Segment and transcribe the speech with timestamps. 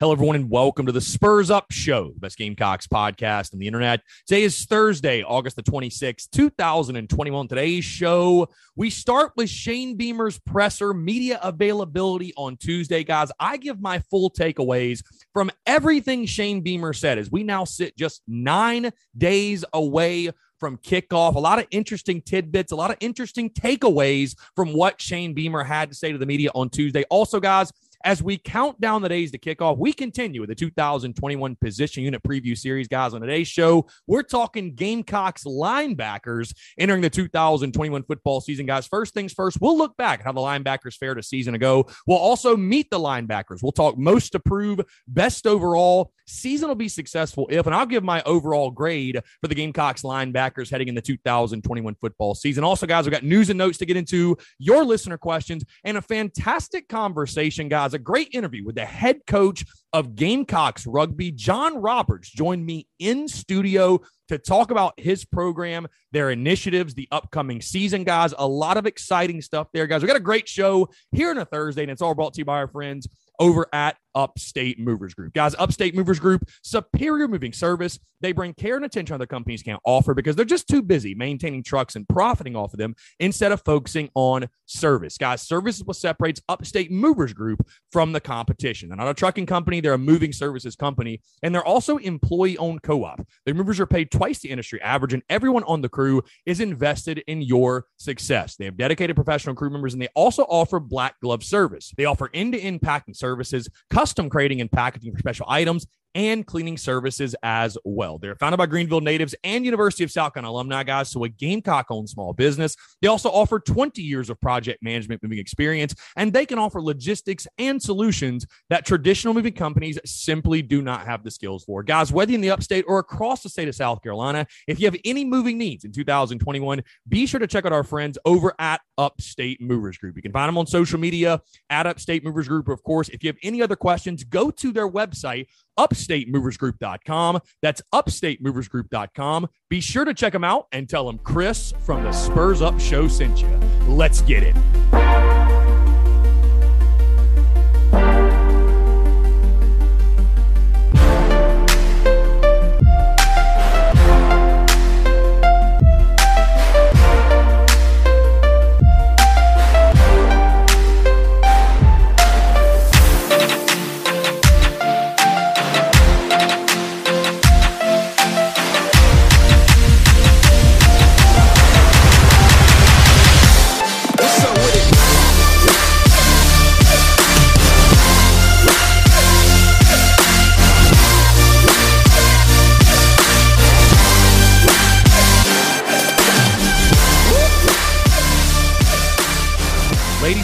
[0.00, 3.66] Hello, everyone, and welcome to the Spurs Up Show, the best Gamecocks podcast on the
[3.66, 4.00] internet.
[4.26, 7.48] Today is Thursday, August the 26th, 2021.
[7.48, 13.04] Today's show, we start with Shane Beamer's presser media availability on Tuesday.
[13.04, 15.02] Guys, I give my full takeaways
[15.34, 21.34] from everything Shane Beamer said as we now sit just nine days away from kickoff.
[21.34, 25.90] A lot of interesting tidbits, a lot of interesting takeaways from what Shane Beamer had
[25.90, 27.04] to say to the media on Tuesday.
[27.10, 27.70] Also, guys,
[28.04, 32.22] as we count down the days to kickoff, we continue with the 2021 position unit
[32.22, 33.12] preview series, guys.
[33.12, 38.86] On today's show, we're talking Gamecocks linebackers entering the 2021 football season, guys.
[38.86, 41.86] First things first, we'll look back at how the linebackers fared a season ago.
[42.06, 43.62] We'll also meet the linebackers.
[43.62, 46.12] We'll talk most approved, best overall.
[46.26, 50.70] Season will be successful if, and I'll give my overall grade for the Gamecocks linebackers
[50.70, 52.64] heading in the 2021 football season.
[52.64, 56.02] Also, guys, we've got news and notes to get into, your listener questions, and a
[56.02, 62.30] fantastic conversation, guys a great interview with the head coach of Gamecocks Rugby, John Roberts,
[62.30, 68.32] joined me in studio to talk about his program, their initiatives, the upcoming season, guys.
[68.38, 70.02] A lot of exciting stuff there, guys.
[70.02, 72.44] We got a great show here on a Thursday, and it's all brought to you
[72.44, 73.08] by our friends
[73.40, 75.34] over at Upstate Movers Group.
[75.34, 77.98] Guys, Upstate Movers Group, superior moving service.
[78.20, 81.62] They bring care and attention other companies can't offer because they're just too busy maintaining
[81.62, 85.16] trucks and profiting off of them instead of focusing on service.
[85.16, 88.88] Guys, service is what separates Upstate Movers Group from the competition.
[88.88, 92.82] They're not a trucking company, they're a moving services company, and they're also employee owned
[92.82, 93.26] co op.
[93.46, 97.22] Their movers are paid twice the industry average, and everyone on the crew is invested
[97.26, 98.56] in your success.
[98.56, 101.92] They have dedicated professional crew members, and they also offer black glove service.
[101.96, 103.68] They offer end to end packing services
[104.00, 108.18] custom creating and packaging for special items, and cleaning services as well.
[108.18, 111.10] They're founded by Greenville natives and University of South Carolina alumni, guys.
[111.10, 112.76] So a Gamecock owned small business.
[113.02, 117.46] They also offer 20 years of project management moving experience, and they can offer logistics
[117.58, 121.82] and solutions that traditional moving companies simply do not have the skills for.
[121.82, 124.96] Guys, whether in the upstate or across the state of South Carolina, if you have
[125.04, 129.60] any moving needs in 2021, be sure to check out our friends over at Upstate
[129.60, 130.16] Movers Group.
[130.16, 131.40] You can find them on social media
[131.70, 132.68] at Upstate Movers Group.
[132.68, 135.46] Of course, if you have any other questions, go to their website,
[135.80, 137.40] upstatemoversgroup.com.
[137.62, 139.48] That's upstatemoversgroup.com.
[139.68, 143.08] Be sure to check them out and tell them Chris from the Spurs Up Show
[143.08, 143.48] sent you.
[143.88, 145.09] Let's get it.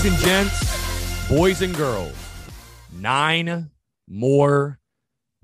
[0.06, 2.14] And gents, boys and girls,
[2.93, 3.70] nine
[4.06, 4.79] more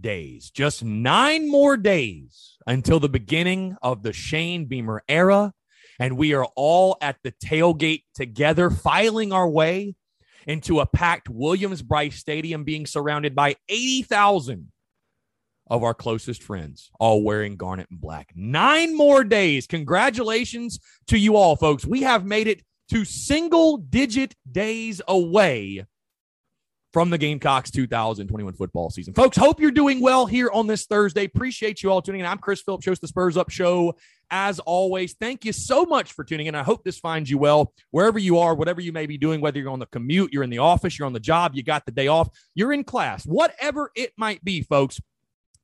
[0.01, 0.51] days.
[0.51, 5.53] Just nine more days until the beginning of the Shane Beamer era.
[5.99, 9.97] And we are all at the tailgate together, filing our way
[10.47, 14.71] into a packed Williams Brice Stadium, being surrounded by 80,000
[15.67, 18.31] of our closest friends, all wearing garnet and black.
[18.37, 19.67] Nine more days.
[19.67, 20.79] Congratulations
[21.09, 21.85] to you all, folks.
[21.85, 25.87] We have made it to single digit days away
[26.93, 29.15] from the Gamecocks 2021 football season.
[29.15, 31.25] Folks, hope you're doing well here on this Thursday.
[31.25, 32.27] Appreciate you all tuning in.
[32.27, 33.97] I'm Chris Phillips, host the Spurs Up Show
[34.33, 36.55] as always, thank you so much for tuning in.
[36.55, 39.59] I hope this finds you well wherever you are, whatever you may be doing, whether
[39.59, 41.93] you're on the commute, you're in the office, you're on the job, you got the
[41.93, 44.99] day off, you're in class, whatever it might be, folks.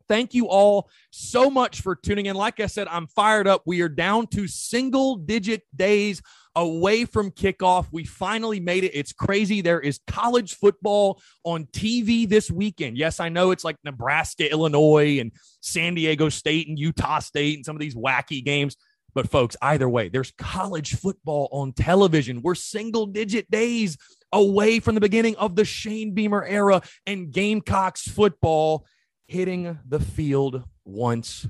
[0.07, 2.37] Thank you all so much for tuning in.
[2.37, 3.63] Like I said, I'm fired up.
[3.65, 6.23] We are down to single digit days
[6.57, 7.87] away from kickoff.
[7.93, 8.93] We finally made it.
[8.95, 9.61] It's crazy.
[9.61, 12.97] There is college football on TV this weekend.
[12.97, 17.65] Yes, I know it's like Nebraska, Illinois, and San Diego State and Utah State and
[17.65, 18.77] some of these wacky games.
[19.15, 22.43] But, folks, either way, there's college football on television.
[22.43, 23.97] We're single digit days
[24.33, 28.87] away from the beginning of the Shane Beamer era and Gamecocks football
[29.27, 31.47] hitting the field once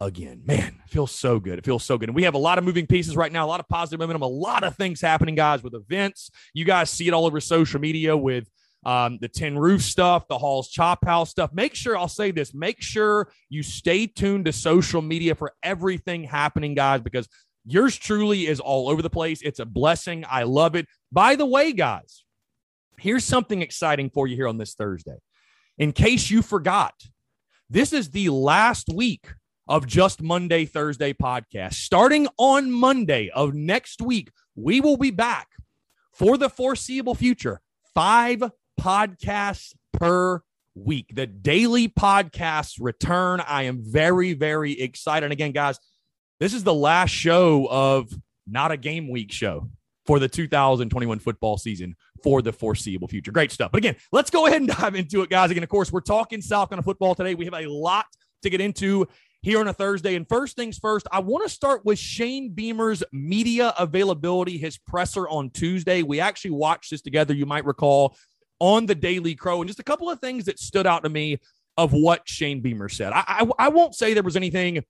[0.00, 0.42] again.
[0.44, 1.58] Man, feels so good.
[1.58, 2.08] It feels so good.
[2.08, 4.22] And we have a lot of moving pieces right now, a lot of positive momentum,
[4.22, 6.30] a lot of things happening, guys, with events.
[6.54, 8.48] You guys see it all over social media with
[8.84, 11.50] um, the Tin Roof stuff, the Hall's Chop House stuff.
[11.52, 16.24] Make sure, I'll say this, make sure you stay tuned to social media for everything
[16.24, 17.26] happening, guys, because
[17.64, 19.42] yours truly is all over the place.
[19.42, 20.24] It's a blessing.
[20.28, 20.86] I love it.
[21.10, 22.24] By the way, guys,
[22.98, 25.16] here's something exciting for you here on this Thursday.
[25.78, 26.94] In case you forgot,
[27.68, 29.26] this is the last week
[29.68, 31.74] of Just Monday, Thursday podcast.
[31.74, 35.48] Starting on Monday of next week, we will be back
[36.12, 37.60] for the foreseeable future.
[37.94, 38.42] Five
[38.80, 40.42] podcasts per
[40.74, 41.12] week.
[41.14, 43.40] The daily podcasts return.
[43.40, 45.24] I am very, very excited.
[45.24, 45.78] And again, guys,
[46.38, 48.12] this is the last show of
[48.46, 49.68] not a game week show
[50.04, 53.32] for the 2021 football season for the foreseeable future.
[53.32, 53.72] Great stuff.
[53.72, 55.50] But again, let's go ahead and dive into it, guys.
[55.50, 57.34] Again, of course, we're talking South Carolina football today.
[57.34, 58.06] We have a lot
[58.42, 59.08] to get into
[59.46, 60.16] here on a Thursday.
[60.16, 65.28] And first things first, I want to start with Shane Beamer's media availability, his presser
[65.28, 66.02] on Tuesday.
[66.02, 68.16] We actually watched this together, you might recall,
[68.58, 71.38] on the Daily Crow, and just a couple of things that stood out to me
[71.76, 73.12] of what Shane Beamer said.
[73.12, 74.82] I, I, I won't say there was anything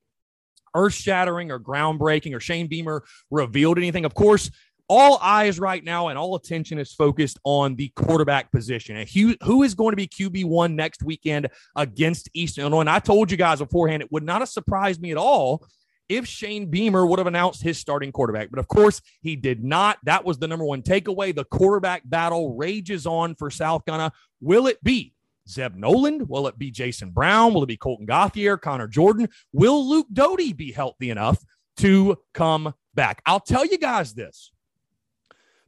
[0.75, 4.06] earth shattering or groundbreaking or Shane Beamer revealed anything.
[4.06, 4.50] Of course,
[4.88, 9.35] all eyes right now and all attention is focused on the quarterback position and who,
[9.43, 12.81] who is going to be QB1 next weekend against Eastern Illinois.
[12.81, 15.67] And I told you guys beforehand, it would not have surprised me at all
[16.09, 18.50] if Shane Beamer would have announced his starting quarterback.
[18.50, 19.99] But of course, he did not.
[20.05, 21.35] That was the number one takeaway.
[21.35, 24.12] The quarterback battle rages on for South Carolina.
[24.41, 25.15] Will it be
[25.49, 26.29] Zeb Noland?
[26.29, 27.55] Will it be Jason Brown?
[27.55, 29.29] Will it be Colten Gauthier, Connor Jordan?
[29.53, 31.43] Will Luke Doty be healthy enough
[31.79, 33.23] to come back?
[33.27, 34.53] I'll tell you guys this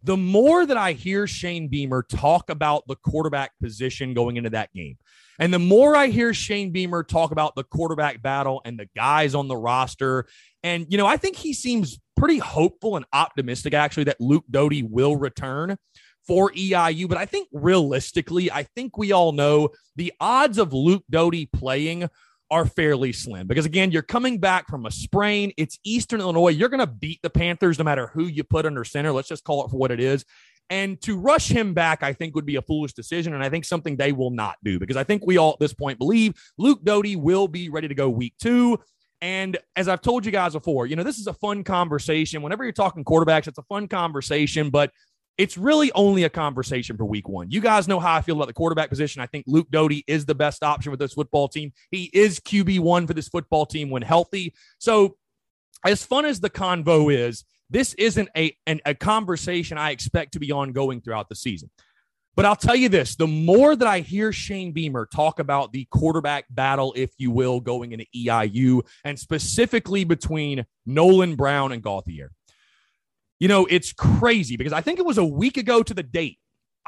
[0.02, 4.72] the more that I hear Shane Beamer talk about the quarterback position going into that
[4.72, 4.96] game,
[5.38, 9.34] and the more I hear Shane Beamer talk about the quarterback battle and the guys
[9.34, 10.26] on the roster,
[10.62, 14.82] and, you know, I think he seems pretty hopeful and optimistic, actually, that Luke Doty
[14.82, 15.76] will return
[16.26, 17.08] for EIU.
[17.08, 22.08] But I think realistically, I think we all know the odds of Luke Doty playing
[22.50, 25.52] are fairly slim because again, you're coming back from a sprain.
[25.56, 26.50] It's Eastern Illinois.
[26.50, 29.12] You're going to beat the Panthers no matter who you put under center.
[29.12, 30.24] Let's just call it for what it is.
[30.70, 33.34] And to rush him back, I think would be a foolish decision.
[33.34, 35.72] And I think something they will not do because I think we all at this
[35.72, 38.78] point believe Luke Doty will be ready to go week two.
[39.20, 42.42] And as I've told you guys before, you know, this is a fun conversation.
[42.42, 44.92] Whenever you're talking quarterbacks, it's a fun conversation, but
[45.38, 47.50] it's really only a conversation for week one.
[47.50, 49.22] You guys know how I feel about the quarterback position.
[49.22, 51.72] I think Luke Doty is the best option for this football team.
[51.92, 54.54] He is QB1 for this football team when healthy.
[54.78, 55.16] So,
[55.84, 60.40] as fun as the convo is, this isn't a, an, a conversation I expect to
[60.40, 61.70] be ongoing throughout the season.
[62.34, 65.86] But I'll tell you this the more that I hear Shane Beamer talk about the
[65.90, 72.32] quarterback battle, if you will, going into EIU, and specifically between Noland Brown and Gauthier,
[73.38, 76.38] you know, it's crazy because I think it was a week ago to the date.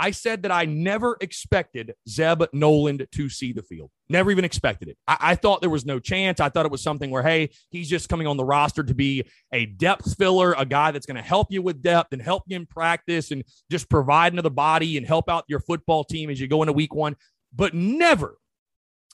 [0.02, 3.90] I said that I never expected Zeb Noland to see the field.
[4.08, 4.96] Never even expected it.
[5.06, 6.40] I, I, thought there was no chance.
[6.40, 9.24] I thought it was something where, hey, he's just coming on the roster to be
[9.52, 12.56] a depth filler, a guy that's going to help you with depth and help you
[12.56, 16.48] in practice and just provide another body and help out your football team as you
[16.48, 17.14] go into week one.
[17.54, 18.38] But never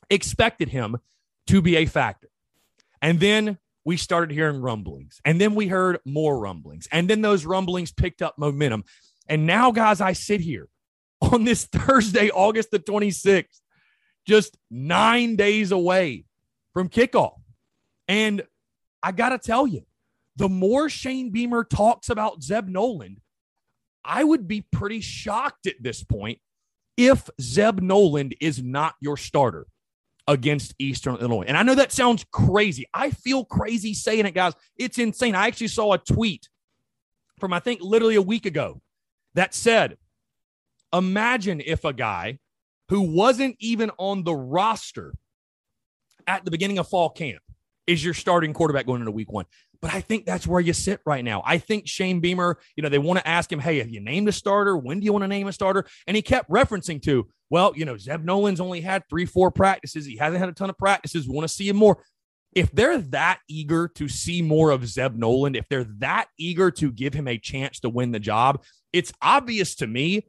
[0.08, 0.98] expected him
[1.48, 2.28] to be a factor.
[3.02, 5.20] And then we started hearing rumblings.
[5.24, 6.88] And then we heard more rumblings.
[6.90, 8.82] And then those rumblings picked up momentum.
[9.28, 10.68] And now, guys, I sit here
[11.22, 13.60] on this Thursday, August the 26th,
[14.26, 16.24] just nine days away
[16.74, 17.38] from kickoff.
[18.08, 18.42] And
[19.04, 19.82] I got to tell you,
[20.34, 23.20] the more Shane Beamer talks about Zeb Noland,
[24.04, 26.40] I would be pretty shocked at this point
[26.96, 29.68] if Zeb Noland is not your starter
[30.28, 31.44] against Eastern Illinois.
[31.46, 32.86] And I know that sounds crazy.
[32.92, 34.54] I feel crazy saying it, guys.
[34.76, 35.34] It's insane.
[35.34, 36.48] I actually saw a tweet
[37.38, 38.80] from, I think, literally a week ago
[39.34, 39.96] that said,
[40.92, 42.38] Imagine if a guy
[42.88, 45.14] who wasn't even on the roster
[46.26, 47.42] at the beginning of fall camp,
[47.86, 49.46] is your starting quarterback going into week one.
[49.80, 51.42] But I think that's where you sit right now.
[51.44, 54.28] I think Shane Beamer, you know, they want to ask him, hey, have you named
[54.28, 54.76] a starter?
[54.76, 55.86] When do you want to name a starter?
[56.06, 60.06] And he kept referencing to, well, you know, Zeb Noland's only had three, four practices.
[60.06, 61.28] He hasn't had a ton of practices.
[61.28, 62.02] Want to see him more.
[62.54, 66.90] If they're that eager to see more of Zeb Noland, if they're that eager to
[66.90, 68.62] give him a chance to win the job,
[68.92, 70.26] it's obvious to me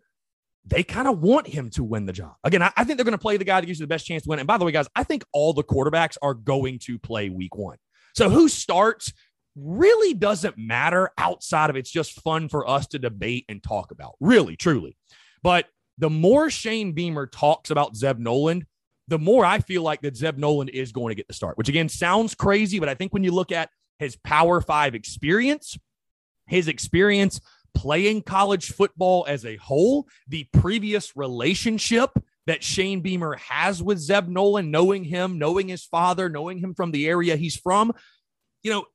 [0.66, 2.34] they kind of want him to win the job.
[2.44, 4.06] Again, I, I think they're going to play the guy that gives you the best
[4.06, 4.40] chance to win.
[4.40, 7.56] And by the way, guys, I think all the quarterbacks are going to play week
[7.56, 7.78] one.
[8.16, 9.14] So who starts
[9.56, 14.16] really doesn't matter outside of it's just fun for us to debate and talk about.
[14.20, 14.98] Really, truly.
[15.42, 15.68] But
[15.98, 18.66] the more Shane Beamer talks about Zeb Noland,
[19.08, 21.70] the more I feel like that Zeb Noland is going to get the start, which
[21.70, 25.78] again sounds crazy, but I think when you look at his Power Five experience,
[26.48, 27.40] his experience
[27.74, 32.12] playing college football as a whole, the previous relationship
[32.48, 36.92] that Shane Beamer has with Zeb Noland, knowing him, knowing his father, knowing him from
[36.92, 37.94] the area he's from,
[38.64, 38.86] you know,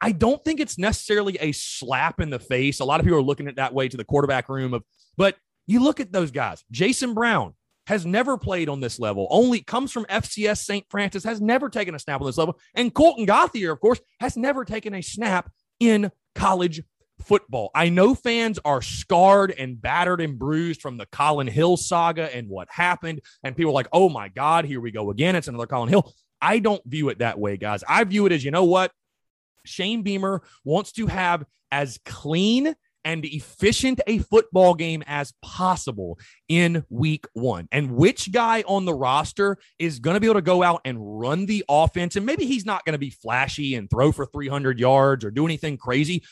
[0.00, 2.80] I don't think it's necessarily a slap in the face.
[2.80, 4.84] A lot of people are looking at that way to the quarterback room of,
[5.16, 5.36] but
[5.70, 6.64] you look at those guys.
[6.70, 7.54] Jason Brown
[7.86, 9.26] has never played on this level.
[9.30, 10.84] Only comes from FCS St.
[10.90, 12.58] Francis, has never taken a snap on this level.
[12.74, 16.82] And Colten Gauthier, of course, has never taken a snap in college
[17.22, 17.70] football.
[17.74, 22.48] I know fans are scarred and battered and bruised from the Collin Hill saga and
[22.48, 23.20] what happened.
[23.44, 25.36] And people are like, oh my God, here we go again.
[25.36, 26.12] It's another Collin Hill.
[26.42, 27.84] I don't view it that way, guys.
[27.88, 28.92] I view it as, you know what?
[29.64, 36.84] Shane Beamer wants to have as clean and efficient a football game as possible in
[36.88, 37.68] week one.
[37.72, 40.98] And which guy on the roster is going to be able to go out and
[41.00, 42.16] run the offense?
[42.16, 45.44] And maybe he's not going to be flashy and throw for 300 yards or do
[45.44, 46.22] anything crazy.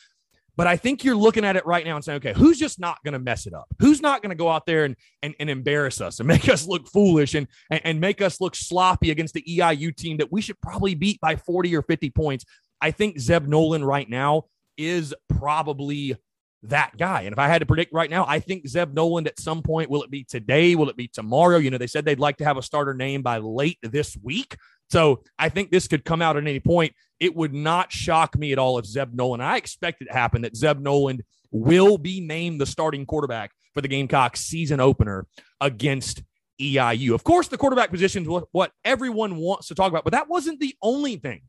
[0.58, 2.98] But I think you're looking at it right now and saying, okay, who's just not
[3.04, 3.68] going to mess it up?
[3.78, 6.66] Who's not going to go out there and, and, and embarrass us and make us
[6.66, 10.40] look foolish and, and, and make us look sloppy against the EIU team that we
[10.40, 12.44] should probably beat by 40 or 50 points?
[12.80, 14.46] I think Zeb Noland right now
[14.76, 16.16] is probably
[16.64, 17.22] that guy.
[17.22, 19.90] And if I had to predict right now, I think Zeb Noland at some point,
[19.90, 20.74] will it be today?
[20.74, 21.58] Will it be tomorrow?
[21.58, 24.56] You know, they said they'd like to have a starter name by late this week.
[24.90, 26.94] So I think this could come out at any point.
[27.20, 30.42] It would not shock me at all if Zeb Noland, I expect it to happen
[30.42, 35.26] that Zeb Noland will be named the starting quarterback for the Gamecocks season opener
[35.60, 36.22] against
[36.60, 37.14] EIU.
[37.14, 40.60] Of course, the quarterback position is what everyone wants to talk about, but that wasn't
[40.60, 41.42] the only thing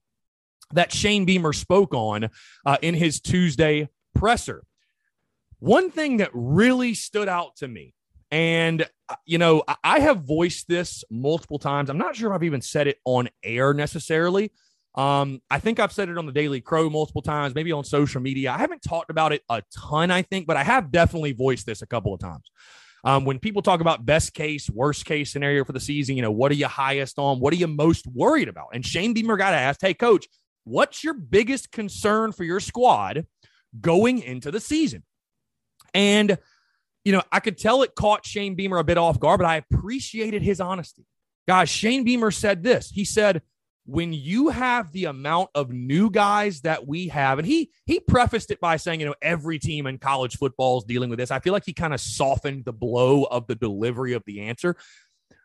[0.73, 2.29] that Shane Beamer spoke on
[2.65, 4.63] uh, in his Tuesday presser.
[5.59, 7.93] One thing that really stood out to me
[8.31, 11.89] and, uh, you know, I have voiced this multiple times.
[11.89, 14.51] I'm not sure if I've even said it on air necessarily.
[14.95, 18.21] Um, I think I've said it on the Daily Crow multiple times, maybe on social
[18.21, 18.51] media.
[18.51, 21.81] I haven't talked about it a ton, I think, but I have definitely voiced this
[21.81, 22.51] a couple of times.
[23.03, 26.31] Um, when people talk about best case, worst case scenario for the season, you know,
[26.31, 27.39] what are you highest on?
[27.39, 28.69] What are you most worried about?
[28.73, 30.27] And Shane Beamer got asked, hey, coach,
[30.65, 33.25] what's your biggest concern for your squad
[33.79, 35.03] going into the season?
[35.93, 36.37] And
[37.05, 39.55] you know, I could tell it caught Shane Beamer a bit off guard, but I
[39.55, 41.05] appreciated his honesty.
[41.47, 42.89] Guys, Shane Beamer said this.
[42.89, 43.41] He said,
[43.85, 48.51] when you have the amount of new guys that we have, and he he prefaced
[48.51, 51.31] it by saying, you know, every team in college football is dealing with this.
[51.31, 54.75] I feel like he kind of softened the blow of the delivery of the answer.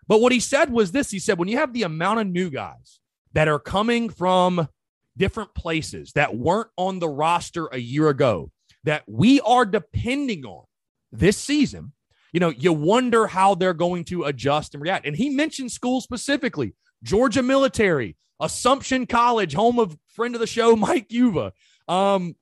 [0.07, 2.51] But what he said was this: he said, when you have the amount of new
[2.51, 3.01] guys
[3.33, 4.69] that are coming from
[5.17, 8.51] different places that weren't on the roster a year ago,
[8.85, 10.65] that we are depending on
[11.13, 11.93] this season,
[12.33, 15.07] you know, you wonder how they're going to adjust and react.
[15.07, 20.77] And he mentioned schools specifically Georgia Military, Assumption College, home of friend of the show,
[20.77, 21.53] Mike Uva.
[21.89, 22.37] Um,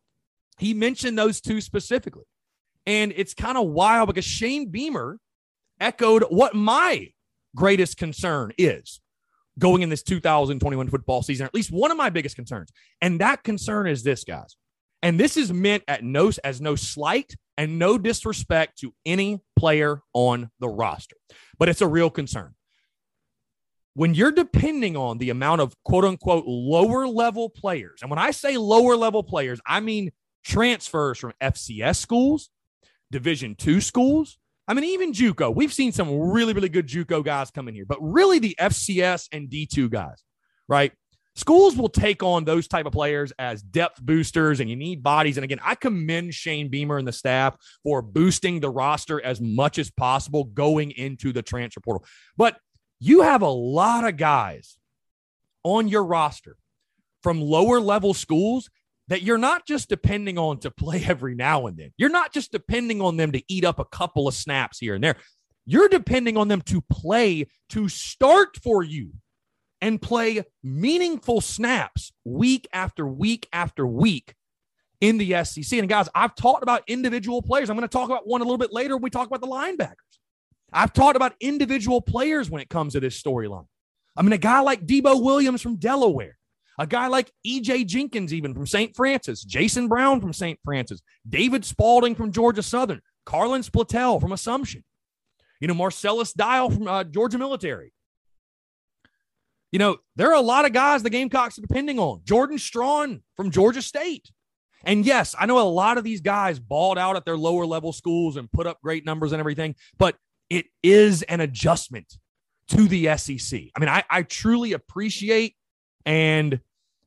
[0.59, 2.25] he mentioned those two specifically.
[2.87, 5.19] And it's kind of wild because Shane Beamer
[5.81, 7.11] echoed what my
[7.55, 9.01] greatest concern is
[9.59, 12.71] going in this 2021 football season, at least one of my biggest concerns.
[13.01, 14.57] And that concern is this, guys.
[15.03, 20.01] And this is meant at no as no slight and no disrespect to any player
[20.15, 21.17] on the roster.
[21.59, 22.55] But it's a real concern.
[23.95, 28.31] When you're depending on the amount of quote unquote lower level players, and when I
[28.31, 30.13] say lower level players, I mean
[30.45, 32.51] transfers from FCS schools,
[33.11, 34.39] Division two schools.
[34.69, 35.55] I mean, even JUCO.
[35.55, 39.29] We've seen some really, really good JUCO guys come in here, but really the FCS
[39.33, 40.23] and D2 guys,
[40.69, 40.93] right?
[41.35, 45.37] Schools will take on those type of players as depth boosters and you need bodies.
[45.37, 49.79] And again i commend shane beamer and the staff for boosting the roster as much
[49.79, 52.05] as possible going into the transfer portal.
[52.37, 52.59] But
[53.01, 54.77] you have a lot of guys
[55.65, 56.57] on your roster
[57.23, 58.69] from lower level schools
[59.09, 61.93] that you're not just depending on to play every now and then.
[61.97, 65.03] You're not just depending on them to eat up a couple of snaps here and
[65.03, 65.17] there.
[65.65, 69.13] You're depending on them to play to start for you
[69.83, 74.35] and play meaningful snaps week after week after week
[75.01, 75.79] in the SEC.
[75.79, 77.69] And guys, I've talked about individual players.
[77.69, 79.49] I'm going to talk about one a little bit later when we talk about the
[79.49, 79.97] linebackers.
[80.73, 83.67] I've talked about individual players when it comes to this storyline.
[84.17, 86.39] I mean, a guy like Debo Williams from Delaware,
[86.79, 88.95] a guy like EJ Jenkins, even from St.
[88.95, 90.59] Francis, Jason Brown from St.
[90.65, 94.85] Francis, David Spalding from Georgia Southern, Carlin Splatel from Assumption,
[95.61, 97.93] you know, Marcellus Dial from uh, Georgia Military.
[99.73, 102.21] You know, there are a lot of guys the Gamecocks are depending on.
[102.25, 104.31] Jordan Strachan from Georgia State.
[104.85, 107.93] And yes, I know a lot of these guys balled out at their lower level
[107.93, 110.17] schools and put up great numbers and everything, but
[110.51, 112.19] it is an adjustment
[112.69, 113.61] to the SEC.
[113.75, 115.57] I mean, I, I truly appreciate
[116.05, 116.61] and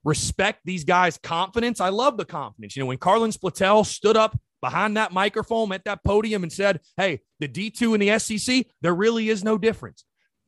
[0.04, 1.80] respect these guys' confidence.
[1.80, 2.76] I love the confidence.
[2.76, 6.80] You know, when Carlin Splatel stood up behind that microphone at that podium and said,
[6.98, 10.05] Hey, the D2 and the SEC, there really is no difference.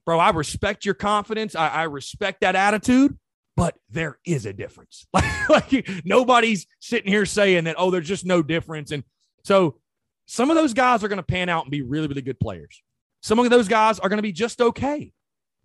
[0.07, 1.53] Bro, I respect your confidence.
[1.53, 3.17] I, I respect that attitude,
[3.57, 5.05] but there is a difference.
[5.13, 8.91] like, like nobody's sitting here saying that, oh, there's just no difference.
[8.91, 9.03] And
[9.43, 9.79] so
[10.25, 12.81] some of those guys are going to pan out and be really, really good players.
[13.21, 15.11] Some of those guys are going to be just okay.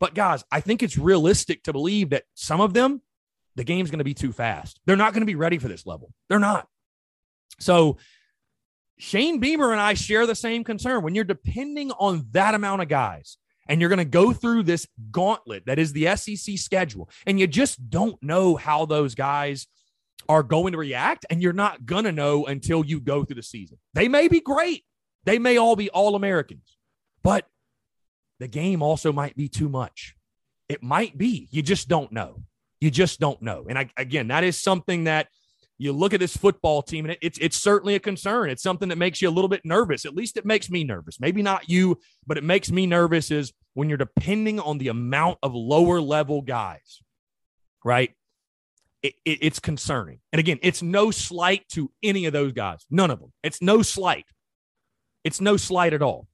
[0.01, 3.01] But guys, I think it's realistic to believe that some of them,
[3.55, 4.81] the game's going to be too fast.
[4.87, 6.13] They're not going to be ready for this level.
[6.29, 6.67] They're not.
[7.61, 7.99] So
[8.99, 11.05] Shane Beamer and I share the same concern.
[11.05, 13.39] When you're depending on that amount of guys
[13.73, 17.47] and you're going to go through this gauntlet that is the SEC schedule, and you
[17.47, 19.67] just don't know how those guys
[20.29, 23.43] are going to react, and you're not going to know until you go through the
[23.43, 23.79] season.
[23.95, 24.85] They may be great,
[25.25, 26.77] they may all be All Americans,
[27.23, 27.47] but
[28.41, 30.17] the game also might be too much.
[30.69, 31.49] It might be.
[31.51, 32.43] You just don't know.
[32.79, 33.65] You just don't know.
[33.71, 35.29] And I, again, that is something that
[35.79, 38.51] you look at this football team, and it, it's it's certainly a concern.
[38.51, 40.05] It's something that makes you a little bit nervous.
[40.05, 41.19] At least it makes me nervous.
[41.19, 43.31] Maybe not you, but it makes me nervous.
[43.31, 47.03] Is when you're depending on the amount of lower level guys,
[47.85, 48.15] right?
[49.03, 50.21] It, it, it's concerning.
[50.33, 52.85] And again, it's no slight to any of those guys.
[52.91, 53.33] None of them.
[53.43, 54.27] It's no slight.
[55.25, 56.29] It's no slight at all.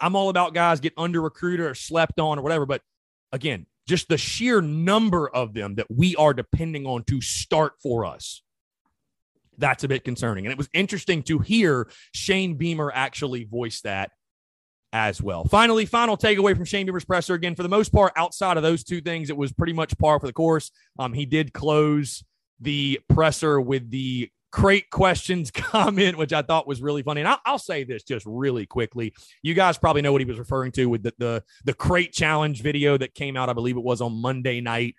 [0.00, 2.66] I'm all about guys get under recruited or slept on or whatever.
[2.66, 2.82] But
[3.32, 8.04] again, just the sheer number of them that we are depending on to start for
[8.04, 8.42] us.
[9.58, 10.46] That's a bit concerning.
[10.46, 14.10] And it was interesting to hear Shane Beamer actually voice that
[14.94, 15.44] as well.
[15.44, 17.34] Finally, final takeaway from Shane Beamer's presser.
[17.34, 20.20] Again, for the most part, outside of those two things, it was pretty much par
[20.20, 20.70] for the course.
[21.00, 22.22] Um, he did close
[22.60, 27.22] the presser with the crate questions comment, which I thought was really funny.
[27.22, 29.12] And I'll, I'll, say this just really quickly.
[29.42, 32.62] You guys probably know what he was referring to with the, the, the crate challenge
[32.62, 34.94] video that came out, I believe it was on Monday night.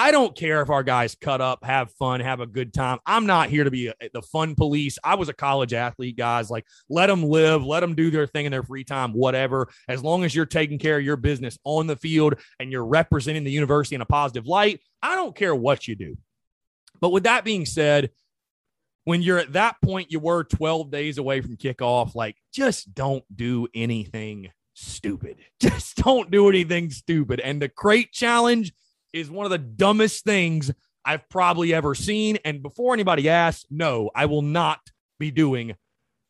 [0.00, 3.00] I don't care if our guys cut up, have fun, have a good time.
[3.04, 4.98] I'm not here to be a, the fun police.
[5.04, 6.48] I was a college athlete, guys.
[6.48, 9.68] Like, let them live, let them do their thing in their free time, whatever.
[9.90, 13.44] As long as you're taking care of your business on the field and you're representing
[13.44, 16.16] the university in a positive light, I don't care what you do.
[17.02, 18.08] But with that being said,
[19.04, 22.14] when you're at that point, you were 12 days away from kickoff.
[22.14, 25.36] Like, just don't do anything stupid.
[25.60, 27.38] Just don't do anything stupid.
[27.40, 28.72] And the crate challenge
[29.12, 30.70] is one of the dumbest things
[31.04, 32.38] I've probably ever seen.
[32.44, 34.80] And before anybody asks, no, I will not
[35.18, 35.74] be doing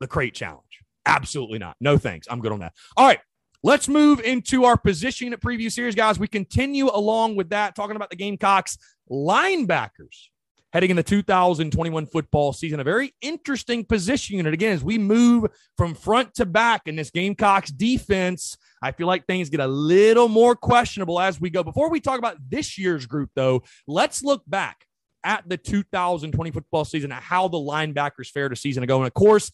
[0.01, 0.65] the crate challenge.
[1.07, 1.77] Absolutely not.
[1.81, 2.27] No thanks.
[2.31, 2.75] I'm good on that.
[2.97, 3.21] All right.
[3.63, 6.19] Let's move into our position preview series, guys.
[6.19, 8.79] We continue along with that, talking about the Gamecocks
[9.11, 10.30] linebackers
[10.73, 12.81] heading in the 2021 football season.
[12.81, 14.55] A very interesting position unit.
[14.55, 19.27] Again, as we move from front to back in this Gamecocks defense, I feel like
[19.27, 21.63] things get a little more questionable as we go.
[21.63, 24.85] Before we talk about this year's group, though, let's look back
[25.25, 28.99] at the 2020 football season, at how the linebackers fared a season ago.
[28.99, 29.51] And of course,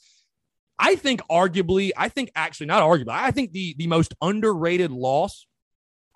[0.78, 5.46] I think arguably, I think actually not arguably, I think the, the most underrated loss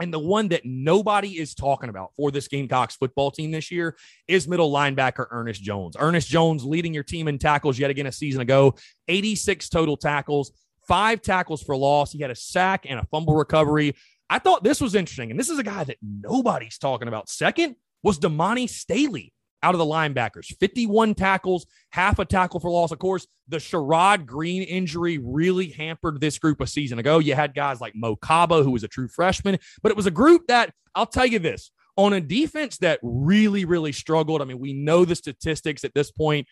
[0.01, 3.97] and the one that nobody is talking about for this Gamecocks football team this year
[4.27, 5.97] is middle linebacker Ernest Jones.
[5.99, 8.75] Ernest Jones leading your team in tackles yet again a season ago,
[9.09, 10.53] 86 total tackles,
[10.89, 12.13] five tackles for loss.
[12.13, 13.95] He had a sack and a fumble recovery.
[14.29, 15.31] I thought this was interesting.
[15.31, 17.29] And this is a guy that nobody's talking about.
[17.29, 22.93] Second was Damani Staley out of the linebackers 51 tackles, half a tackle for loss.
[22.93, 27.19] Of course, the Sherrod Greene injury really hampered this group a season ago.
[27.19, 30.11] You had guys like Mo Kaba, who was a true freshman, but it was a
[30.11, 34.41] group that I'll tell you this on a defense that really, really struggled.
[34.41, 36.47] I mean, we know the statistics at this point.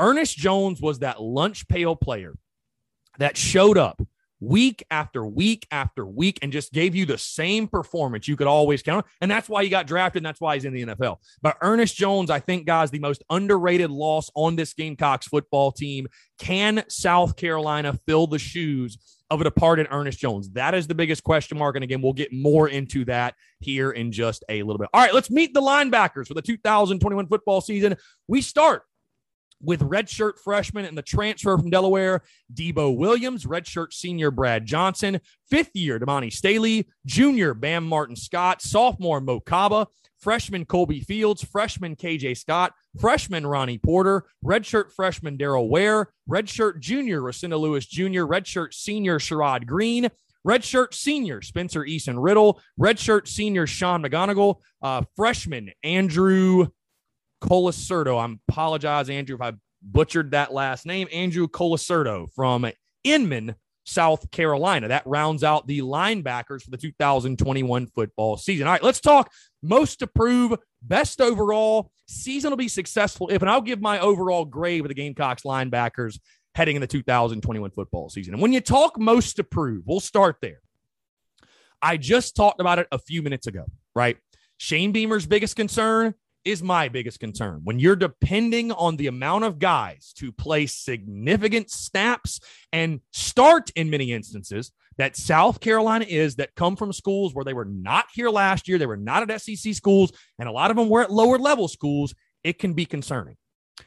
[0.00, 2.34] Ernest Jones was that lunch pail player
[3.18, 4.00] that showed up
[4.40, 8.82] week after week after week and just gave you the same performance you could always
[8.82, 9.10] count on.
[9.20, 11.16] And that's why he got drafted and that's why he's in the NFL.
[11.42, 16.06] But Ernest Jones, I think, guys, the most underrated loss on this Gamecocks football team.
[16.38, 18.98] Can South Carolina fill the shoes
[19.30, 20.50] of a departed Ernest Jones?
[20.50, 21.76] That is the biggest question mark.
[21.76, 24.88] And again, we'll get more into that here in just a little bit.
[24.94, 27.96] All right, let's meet the linebackers for the 2021 football season.
[28.28, 28.84] We start
[29.62, 35.74] with redshirt freshman and the transfer from Delaware, Debo Williams, redshirt senior Brad Johnson, fifth
[35.74, 39.86] year Damani Staley, junior Bam Martin Scott, sophomore Mo Kaba,
[40.20, 47.20] freshman Colby Fields, freshman KJ Scott, freshman Ronnie Porter, redshirt freshman Daryl Ware, redshirt junior
[47.20, 50.08] Rosendo Louis Jr., redshirt senior Sherrod Greene,
[50.46, 56.68] redshirt senior Spencer Eason Riddle, redshirt senior Sean McGonigal, uh, freshman Andrew
[57.40, 58.18] Colasurdo.
[58.18, 61.08] I apologize, Andrew, if I butchered that last name.
[61.12, 62.66] Andrew Colasurdo from
[63.04, 64.88] Inman, South Carolina.
[64.88, 68.66] That rounds out the linebackers for the 2021 football season.
[68.66, 71.90] All right, let's talk most to prove, best overall.
[72.06, 76.18] Season will be successful if, and I'll give my overall grade with the Gamecocks linebackers
[76.54, 78.34] heading in the 2021 football season.
[78.34, 80.60] And when you talk most to prove, we'll start there.
[81.80, 84.16] I just talked about it a few minutes ago, right?
[84.56, 87.60] Shane Beamer's biggest concern is my biggest concern.
[87.64, 92.40] When you're depending on the amount of guys to play significant snaps
[92.72, 97.54] and start in many instances that South Carolina is that come from schools where they
[97.54, 100.76] were not here last year, they were not at SEC schools, and a lot of
[100.76, 103.36] them were at lower level schools, it can be concerning.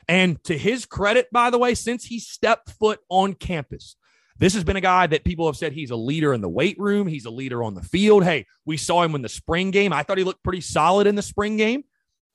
[0.07, 3.97] And to his credit, by the way, since he stepped foot on campus,
[4.37, 6.79] this has been a guy that people have said he's a leader in the weight
[6.79, 7.07] room.
[7.07, 8.23] He's a leader on the field.
[8.23, 9.93] Hey, we saw him in the spring game.
[9.93, 11.83] I thought he looked pretty solid in the spring game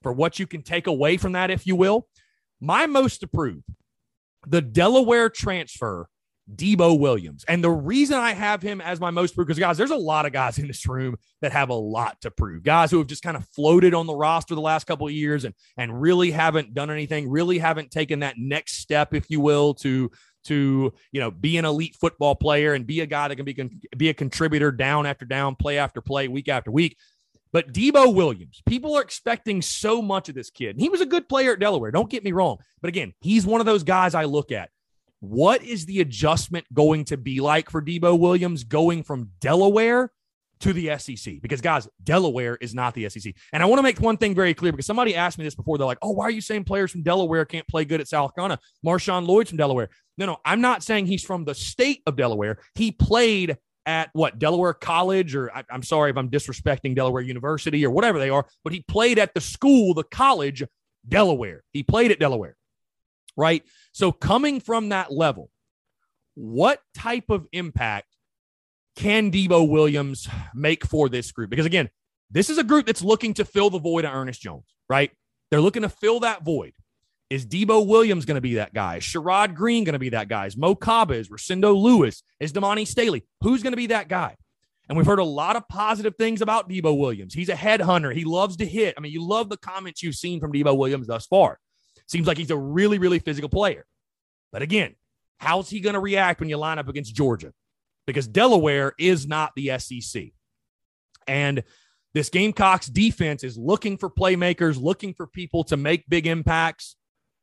[0.07, 2.07] for what you can take away from that, if you will.
[2.61, 3.65] My most approved,
[4.47, 6.09] the Delaware transfer,
[6.55, 7.45] Debo Williams.
[7.49, 10.25] And the reason I have him as my most approved, because guys, there's a lot
[10.25, 12.63] of guys in this room that have a lot to prove.
[12.63, 15.45] Guys who have just kind of floated on the roster the last couple of years
[15.45, 19.75] and and really haven't done anything, really haven't taken that next step, if you will,
[19.75, 20.13] to
[20.45, 23.71] to you know be an elite football player and be a guy that can be
[23.97, 26.97] be a contributor down after down, play after play, week after week.
[27.57, 30.73] But Debo Williams, people are expecting so much of this kid.
[30.73, 31.91] And he was a good player at Delaware.
[31.91, 32.59] Don't get me wrong.
[32.83, 34.69] But again, he's one of those guys I look at.
[35.21, 40.13] What is the adjustment going to be like for Debo Williams going from Delaware
[40.61, 41.41] to the SEC?
[41.41, 43.33] Because, guys, Delaware is not the SEC.
[43.55, 45.79] And I want to make one thing very clear because somebody asked me this before.
[45.79, 48.35] They're like, oh, why are you saying players from Delaware can't play good at South
[48.35, 48.59] Carolina?
[48.85, 49.89] Marshawn Lloyd's from Delaware.
[50.19, 52.59] No, no, I'm not saying he's from the state of Delaware.
[52.75, 57.87] He played at what Delaware College, or I, am sorry if I'm disrespecting Delaware University
[57.87, 60.65] or whatever they are, but he played at the school, the college,
[61.09, 61.63] Delaware.
[61.73, 62.57] He played at Delaware,
[63.37, 63.63] right?
[63.93, 65.51] So coming from that level,
[66.35, 68.09] what type of impact
[68.97, 71.49] can Debo Williams make for this group?
[71.49, 71.89] Because again,
[72.31, 75.13] this is a group that's looking to fill the void of Ernest Jones, right?
[75.51, 76.73] They're looking to fill that void.
[77.29, 78.97] Is Debo Williams going to be that guy?
[78.97, 80.47] Is Sherrod Greene going to be that guy?
[80.47, 81.15] Is Mo Kaba?
[81.15, 82.23] Is Rosendo Louis?
[82.39, 83.27] Is Damani Staley?
[83.41, 84.37] Who's going to be that guy?
[84.89, 87.35] And we've heard a lot of positive things about Debo Williams.
[87.35, 88.15] He's a headhunter.
[88.15, 88.95] He loves to hit.
[88.97, 91.59] I mean, you love the comments you've seen from Debo Williams thus far.
[92.07, 93.85] Seems like he's a really, really physical player.
[94.53, 94.95] But again,
[95.39, 97.53] how's he going to react when you line up against Georgia?
[98.07, 100.27] Because Delaware is not the SEC.
[101.27, 101.65] And
[102.15, 106.95] this Gamecocks defense is looking for playmakers, looking for people to make big impacts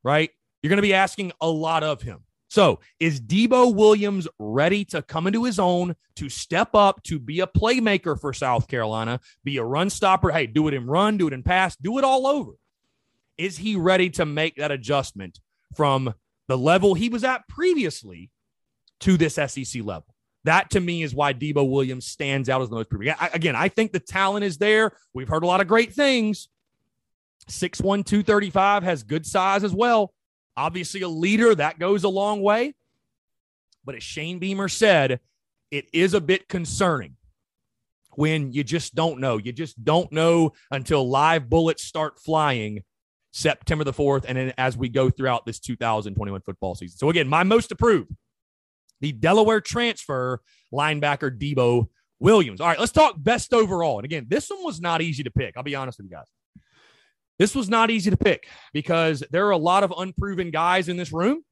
[0.04, 0.30] right?
[0.62, 2.20] You're going to be asking a lot of him.
[2.50, 7.40] So, is Debo Williams ready to come into his own, to step up, to be
[7.40, 10.30] a playmaker for South Carolina, be a run stopper?
[10.30, 12.52] Hey, do it in run, do it in pass, do it all over.
[13.40, 15.40] Is he ready to make that adjustment
[15.76, 16.14] from
[16.48, 18.30] the level he was at previously
[19.00, 20.14] to this SEC level?
[20.44, 23.16] That to me is why Debo Williams stands out as the most proven.
[23.34, 24.92] Again, I think the talent is there.
[25.14, 26.50] We've heard a lot of great things.
[27.50, 30.14] 6'1, 235 has good size as well.
[30.56, 32.76] Obviously, a leader that goes a long way.
[33.86, 35.20] But as Shane Beamer said,
[35.72, 37.16] it is a bit concerning
[38.12, 39.38] when you just don't know.
[39.38, 42.84] You just don't know until live bullets start flying
[43.32, 46.98] September the 4th and then as we go throughout this 2021 football season.
[46.98, 48.12] So, again, my most approved
[49.02, 50.42] the Delaware transfer
[50.74, 52.62] linebacker Debo Williams.
[52.62, 53.98] All right, let's talk best overall.
[53.98, 55.58] And again, this one was not easy to pick.
[55.58, 56.28] I'll be honest with you guys.
[57.40, 60.98] This was not easy to pick because there are a lot of unproven guys in
[60.98, 61.44] this room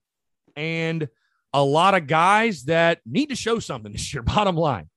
[0.56, 1.08] and
[1.54, 4.90] a lot of guys that need to show something this year, bottom line.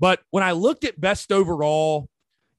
[0.00, 2.08] But when I looked at best overall,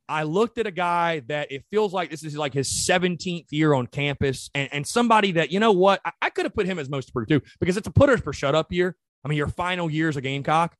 [0.10, 3.74] I looked at a guy that it feels like this is like his 17th year
[3.74, 6.80] on campus and, and somebody that, you know what, I, I could have put him
[6.80, 8.96] as most approved too because it's a putters per shut up year.
[9.24, 10.76] I mean, your final year as a Gamecock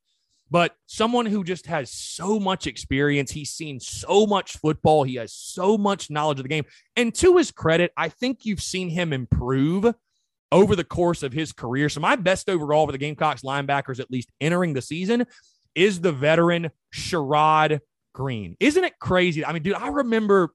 [0.50, 3.30] but someone who just has so much experience.
[3.30, 5.04] He's seen so much football.
[5.04, 6.64] He has so much knowledge of the game.
[6.96, 9.94] And to his credit, I think you've seen him improve
[10.52, 11.88] over the course of his career.
[11.88, 15.26] So my best overall for the Gamecocks linebackers, at least entering the season,
[15.74, 17.80] is the veteran Sherrod
[18.12, 18.56] Greene.
[18.58, 19.44] Isn't it crazy?
[19.44, 20.52] I mean, dude, I remember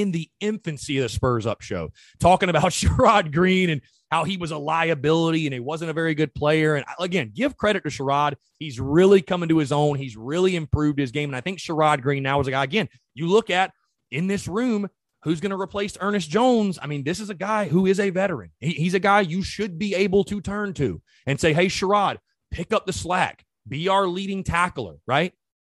[0.00, 4.36] in the infancy of the Spurs Up show talking about Sherrod Greene and how he
[4.36, 6.74] was a liability and he wasn't a very good player.
[6.74, 8.34] And again, give credit to Sherrod.
[8.58, 9.96] He's really coming to his own.
[9.98, 11.30] He's really improved his game.
[11.30, 13.72] And I think Sherrod Greene now is a guy, again, you look at
[14.10, 14.88] in this room,
[15.22, 16.78] who's going to replace Ernest Jones?
[16.80, 18.50] I mean, this is a guy who is a veteran.
[18.58, 22.16] He, he's a guy you should be able to turn to and say, hey, Sherrod,
[22.50, 25.32] pick up the slack, be our leading tackler, right?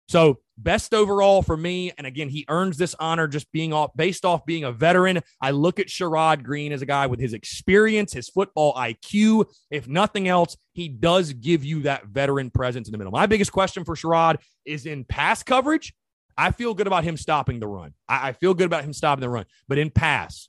[0.09, 1.93] So best overall for me.
[1.97, 5.21] And again, he earns this honor just being off based off being a veteran.
[5.41, 9.47] I look at Sherrod Greene as a guy with his experience, his football IQ.
[9.71, 13.13] If nothing else, he does give you that veteran presence in the middle.
[13.13, 15.93] My biggest question for Sherrod is in pass coverage.
[16.37, 17.95] I feel good about him stopping the run.
[18.09, 19.45] I, I feel good about him stopping the run.
[19.69, 20.49] But in pass,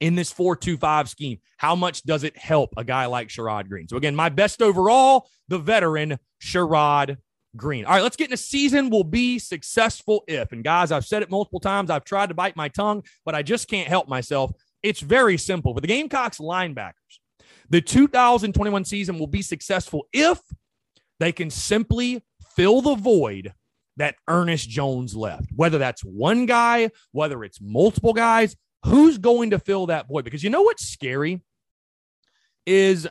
[0.00, 3.88] in this 4-2-5 scheme, how much does it help a guy like Sherrod Greene?
[3.88, 7.18] So again, my best overall, the veteran Sherrod
[7.56, 7.84] Greene.
[7.84, 8.32] All right, let's get in.
[8.32, 10.52] into season will be successful if.
[10.52, 11.90] And guys, I've said it multiple times.
[11.90, 14.52] I've tried to bite my tongue, but I just can't help myself.
[14.82, 15.74] It's very simple.
[15.74, 16.92] For the Gamecocks linebackers,
[17.70, 20.40] the 2021 season will be successful if
[21.20, 22.22] they can simply
[22.54, 23.52] fill the void
[23.96, 25.46] that Ernest Jones left.
[25.54, 30.24] Whether that's one guy, whether it's multiple guys, who's going to fill that void?
[30.24, 31.42] Because you know what's scary
[32.64, 33.08] is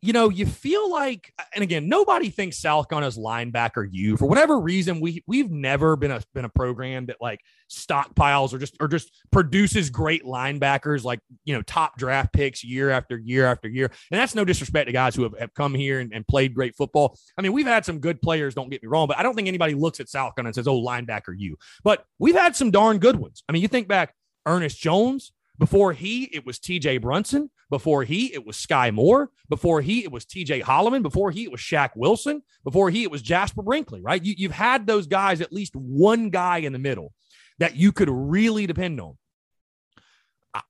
[0.00, 4.60] you know, you feel like, and again, nobody thinks South Gunna's linebacker you for whatever
[4.60, 5.00] reason.
[5.00, 9.10] We we've never been a been a program that like stockpiles or just or just
[9.32, 13.90] produces great linebackers like you know top draft picks year after year after year.
[14.12, 16.76] And that's no disrespect to guys who have, have come here and, and played great
[16.76, 17.18] football.
[17.36, 18.54] I mean, we've had some good players.
[18.54, 20.68] Don't get me wrong, but I don't think anybody looks at South Gunna and says,
[20.68, 23.42] "Oh, linebacker you." But we've had some darn good ones.
[23.48, 24.14] I mean, you think back,
[24.46, 25.32] Ernest Jones.
[25.58, 27.50] Before he, it was TJ Brunson.
[27.68, 29.30] Before he, it was Skai Moore.
[29.48, 31.02] Before he, it was TJ Holloman.
[31.02, 32.42] Before he, it was Shaq Wilson.
[32.64, 34.24] Before he, it was Jasper Brinkley, right?
[34.24, 37.12] You, you've had those guys, at least one guy in the middle
[37.58, 39.18] that you could really depend on.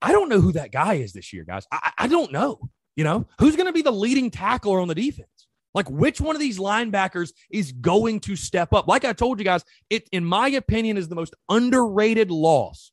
[0.03, 1.66] I don't know who that guy is this year, guys.
[1.70, 2.59] I, I don't know.
[2.96, 5.29] You know, who's going to be the leading tackler on the defense?
[5.72, 8.88] Like, which one of these linebackers is going to step up?
[8.88, 12.90] Like I told you guys, it, in my opinion, is the most underrated loss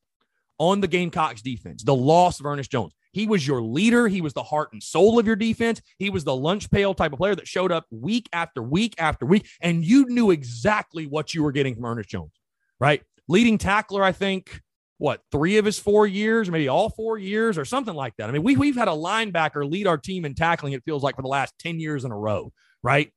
[0.60, 2.94] on the Gamecocks defense, the loss of Ernest Jones.
[3.12, 4.10] He was your leader.
[4.10, 5.82] He was the heart and soul of your defense.
[5.98, 9.26] He was the lunch pail type of player that showed up week after week after
[9.26, 12.34] week, and you knew exactly what you were getting from Ernest Jones,
[12.80, 13.02] right?
[13.28, 14.60] Leading tackler, I think,
[14.98, 18.30] what, three of his four years, maybe all four years or something like that.
[18.30, 21.16] I mean, we, we've had a linebacker lead our team in tackling, it feels like,
[21.16, 22.52] for the last 10 years in a row,
[22.84, 23.12] right?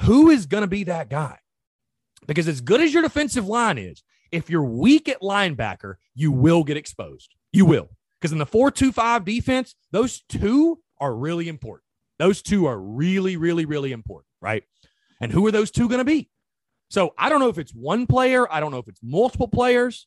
[0.00, 1.38] Who is going to be that guy?
[2.26, 4.02] Because as good as your defensive line is,
[4.34, 7.34] if you're weak at linebacker, you will get exposed.
[7.52, 7.88] You will.
[8.20, 11.84] Because in the 4 2 5 defense, those two are really important.
[12.18, 14.64] Those two are really, really, really important, right?
[15.20, 16.28] And who are those two going to be?
[16.90, 20.06] So I don't know if it's one player, I don't know if it's multiple players,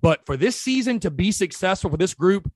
[0.00, 2.50] but for this season to be successful for this group,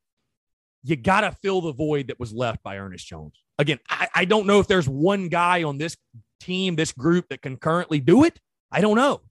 [0.82, 3.34] you got to fill the void that was left by Ernest Jones.
[3.58, 5.96] Again, I, I, don't know if there's one guy on this
[6.40, 8.38] team, this group that can currently do it.
[8.70, 9.22] I don't know.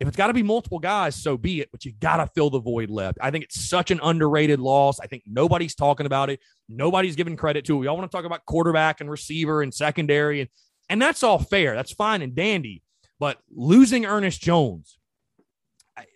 [0.00, 2.50] If it's got to be multiple guys, so be it, but you got to fill
[2.50, 3.18] the void left.
[3.20, 4.98] I think it's such an underrated loss.
[4.98, 6.40] I think nobody's talking about it.
[6.68, 7.78] Nobody's giving credit to it.
[7.78, 10.50] We all want to talk about quarterback and receiver and secondary, and,
[10.88, 11.76] and that's all fair.
[11.76, 12.82] That's fine and dandy.
[13.20, 14.98] But losing Ernest Jones,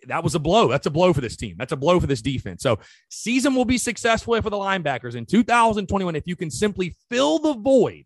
[0.07, 0.67] that was a blow.
[0.67, 1.55] That's a blow for this team.
[1.57, 2.61] That's a blow for this defense.
[2.61, 7.39] So, season will be successful for the linebackers in 2021 if you can simply fill
[7.39, 8.03] the void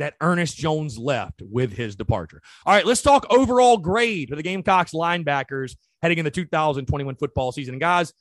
[0.00, 2.40] that Ernest Jones left with his departure.
[2.64, 7.52] All right, let's talk overall grade for the Gamecocks linebackers heading in the 2021 football
[7.52, 7.74] season.
[7.74, 8.14] And guys,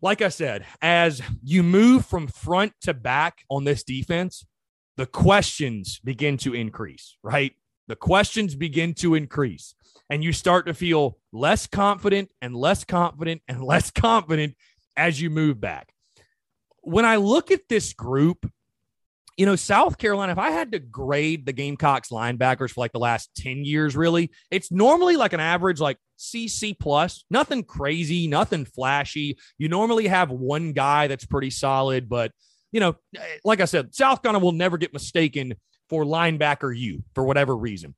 [0.00, 4.46] like I said, as you move from front to back on this defense,
[4.96, 7.54] the questions begin to increase, right?
[7.88, 9.74] The questions begin to increase,
[10.10, 14.54] and you start to feel less confident and less confident and less confident
[14.96, 15.92] as you move back.
[16.82, 18.48] When I look at this group,
[19.36, 22.98] you know, South Carolina, if I had to grade the Gamecocks linebackers for like the
[22.98, 28.64] last 10 years, really, it's normally like an average like CC plus, nothing crazy, nothing
[28.64, 29.38] flashy.
[29.58, 32.32] You normally have one guy that's pretty solid, but
[32.72, 35.54] you know, eh, like I said, South Carolina will never get mistaken
[35.88, 37.94] for linebacker you for whatever reason.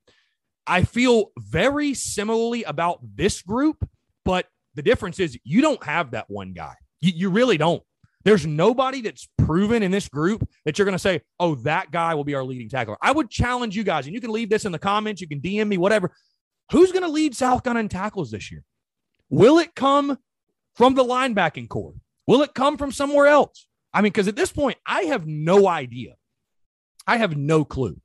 [0.67, 3.87] I feel very similarly about this group,
[4.25, 6.75] but the difference is you don't have that one guy.
[7.01, 7.83] You, you really don't.
[8.25, 12.15] There's nobody that's proven in this group that you're going to say, oh, that guy
[12.15, 12.97] will be our leading tackler.
[13.03, 15.21] I would challenge you guys, and you can leave this in the comments.
[15.21, 16.13] You can DM me, whatever.
[16.71, 18.63] Who's going to lead South Gunna in tackles this year?
[19.29, 20.19] Will it come
[20.75, 21.95] from the linebacking core?
[22.27, 23.67] Will it come from somewhere else?
[23.93, 26.15] I mean, because at this point, I have no idea.
[27.07, 28.01] I have no clue.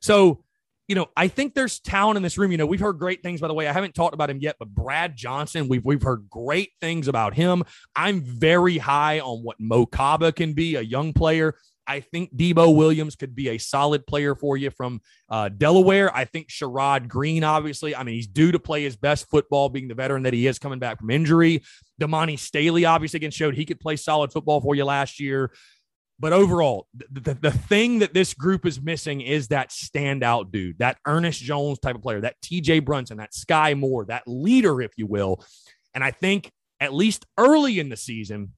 [0.00, 0.42] So,
[0.88, 2.52] you know, I think there's talent in this room.
[2.52, 3.68] You know, we've heard great things, by the way.
[3.68, 7.34] I haven't talked about him yet, but Brad Johnson, we've we've heard great things about
[7.34, 7.62] him.
[7.94, 11.56] I'm very high on what Mo Kaba can be, a young player.
[11.86, 16.14] I think Debo Williams could be a solid player for you from uh, Delaware.
[16.14, 19.88] I think Sherrod Greene, obviously, I mean, he's due to play his best football, being
[19.88, 21.62] the veteran that he is coming back from injury.
[22.00, 25.52] Damani Staley, obviously, again, showed he could play solid football for you last year.
[26.22, 30.78] But overall, the, the, the, thing that this group is missing is that standout dude,
[30.78, 34.92] that Ernest Jones type of player, that TJ Brunson, that Skai Moore, that leader, if
[34.96, 35.44] you will.
[35.94, 38.52] And I think at least early in the season,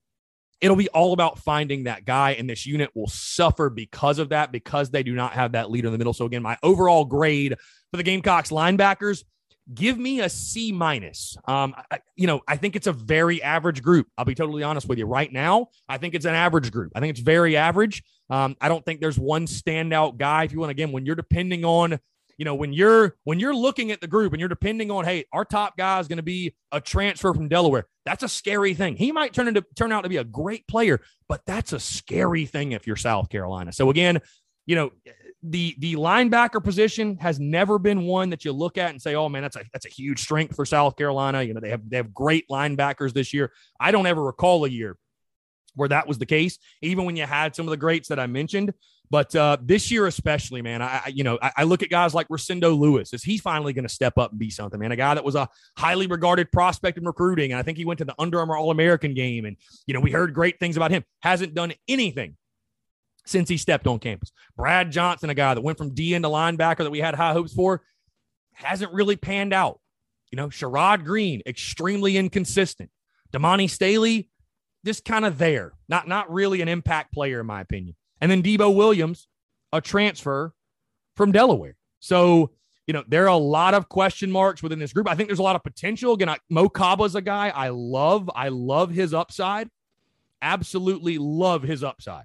[0.61, 4.53] it'll be all about finding that guy, and this unit will suffer because of that,
[4.53, 6.12] because they do not have that leader in the middle.
[6.12, 7.57] So, again, my overall grade
[7.90, 9.24] for the Gamecocks linebackers
[9.72, 11.37] give me a C minus.
[11.46, 14.09] Um, I, you know, I think it's a very average group.
[14.18, 15.07] I'll be totally honest with you.
[15.07, 16.92] Right now, I think it's an average group.
[16.94, 18.03] I think it's very average.
[18.31, 20.44] Um, I don't think there's one standout guy.
[20.44, 21.98] If you want, again, when you're depending on,
[22.37, 25.24] you know, when you're when you're looking at the group and you're depending on, hey,
[25.33, 27.87] our top guy is going to be a transfer from Delaware.
[28.05, 28.96] That's a scary thing.
[28.96, 32.44] He might turn into turn out to be a great player, but that's a scary
[32.44, 33.72] thing if you're South Carolina.
[33.72, 34.20] So again,
[34.66, 34.90] you know,
[35.47, 39.29] the the linebacker position has never been one that you look at and say, "Oh
[39.29, 41.99] man, that's a that's a huge strength for South Carolina." You know, they have they
[41.99, 43.53] have great linebackers this year.
[43.79, 44.97] I don't ever recall a year
[45.75, 48.27] where that was the case, even when you had some of the greats that I
[48.27, 48.73] mentioned.
[49.11, 52.27] But uh, this year, especially, man, I you know I, I look at guys like
[52.29, 53.13] Rosendo Louis.
[53.13, 54.93] Is he finally going to step up and be something, man?
[54.93, 57.99] A guy that was a highly regarded prospect in recruiting, and I think he went
[57.99, 60.91] to the Under Armour All American game, and you know we heard great things about
[60.91, 61.05] him.
[61.21, 62.37] Hasn't done anything
[63.27, 64.33] since he stepped on campus.
[64.57, 67.53] Brad Johnson, a guy that went from D into linebacker that we had high hopes
[67.53, 67.83] for,
[68.53, 69.81] hasn't really panned out.
[70.31, 72.91] You know, Sherrod Greene, extremely inconsistent.
[73.33, 74.29] Damani Staley,
[74.85, 75.73] just kind of there.
[75.89, 77.97] Not not really an impact player, in my opinion.
[78.21, 79.29] And then Debo Williams,
[79.73, 80.53] a transfer
[81.17, 81.77] from Delaware.
[82.01, 82.51] So,
[82.87, 85.09] you know, there are a lot of question marks within this group.
[85.09, 86.13] I think there's a lot of potential.
[86.13, 88.31] Again, I, Mo Kaba's a guy I love.
[88.35, 89.69] I love his upside.
[90.43, 92.25] Absolutely love his upside.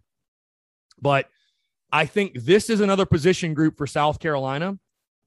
[1.01, 1.27] But
[1.91, 4.77] I think this is another position group for South Carolina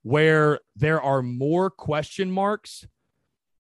[0.02, 2.84] where there are more question marks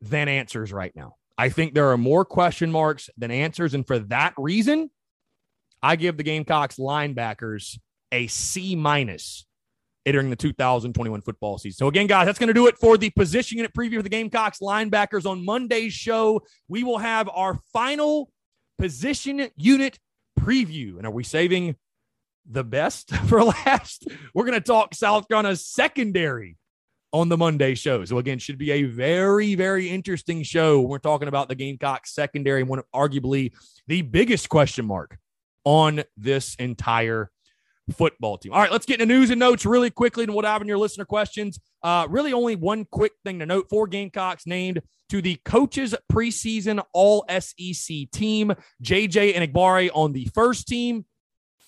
[0.01, 1.15] than answers right now.
[1.37, 3.73] I think there are more question marks than answers.
[3.73, 4.89] And for that reason,
[5.81, 7.79] I give the Gamecocks linebackers
[8.11, 9.45] a C minus
[10.05, 11.77] entering the 2021 football season.
[11.77, 14.09] So again, guys, that's going to do it for the position unit preview of the
[14.09, 16.41] Gamecocks linebackers on Monday's show.
[16.67, 18.31] We will have our final
[18.77, 19.99] position unit
[20.39, 20.97] preview.
[20.97, 21.75] And are we saving
[22.51, 24.07] the best for last.
[24.33, 26.57] We're going to talk South Carolina's secondary
[27.13, 28.05] on the Monday show.
[28.05, 30.81] So again, should be a very, very interesting show.
[30.81, 33.51] We're talking about the Gamecocks secondary, one of arguably
[33.87, 35.17] the biggest question mark
[35.65, 37.29] on this entire
[37.91, 38.53] football team.
[38.53, 41.05] All right, let's get into news and notes really quickly, and dive into your listener
[41.05, 41.59] questions.
[41.83, 46.81] Uh, really, only one quick thing to note: four Gamecocks named to the coaches preseason
[46.93, 48.53] All SEC team.
[48.83, 51.05] JJ Enagbare on the first team,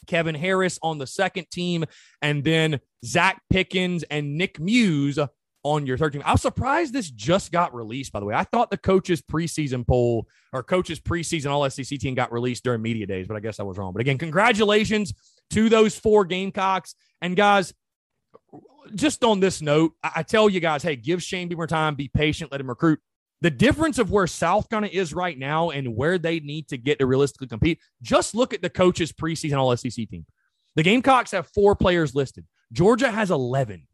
[0.07, 1.85] Kevin Harris on the second team,
[2.21, 5.19] and then Zacch Pickens and Nick Muse
[5.63, 6.21] on your third team.
[6.25, 8.35] I was surprised this just got released, by the way.
[8.35, 12.81] I thought the coaches preseason poll or coaches preseason all SEC team got released during
[12.81, 13.93] media days, but I guess I was wrong.
[13.93, 15.13] But again, congratulations
[15.51, 16.95] to those four Gamecocks.
[17.21, 17.73] And guys,
[18.93, 22.51] just on this note, I, tell you guys, hey, give Shane Beamer time, be patient,
[22.51, 22.99] let him recruit
[23.43, 26.97] the difference of where South Carolina is right now and where they need to get
[26.99, 30.25] to realistically compete, just look at the coaches' preseason All SEC team.
[30.77, 32.45] The Gamecocks have four players listed.
[32.71, 33.85] Georgia has 11.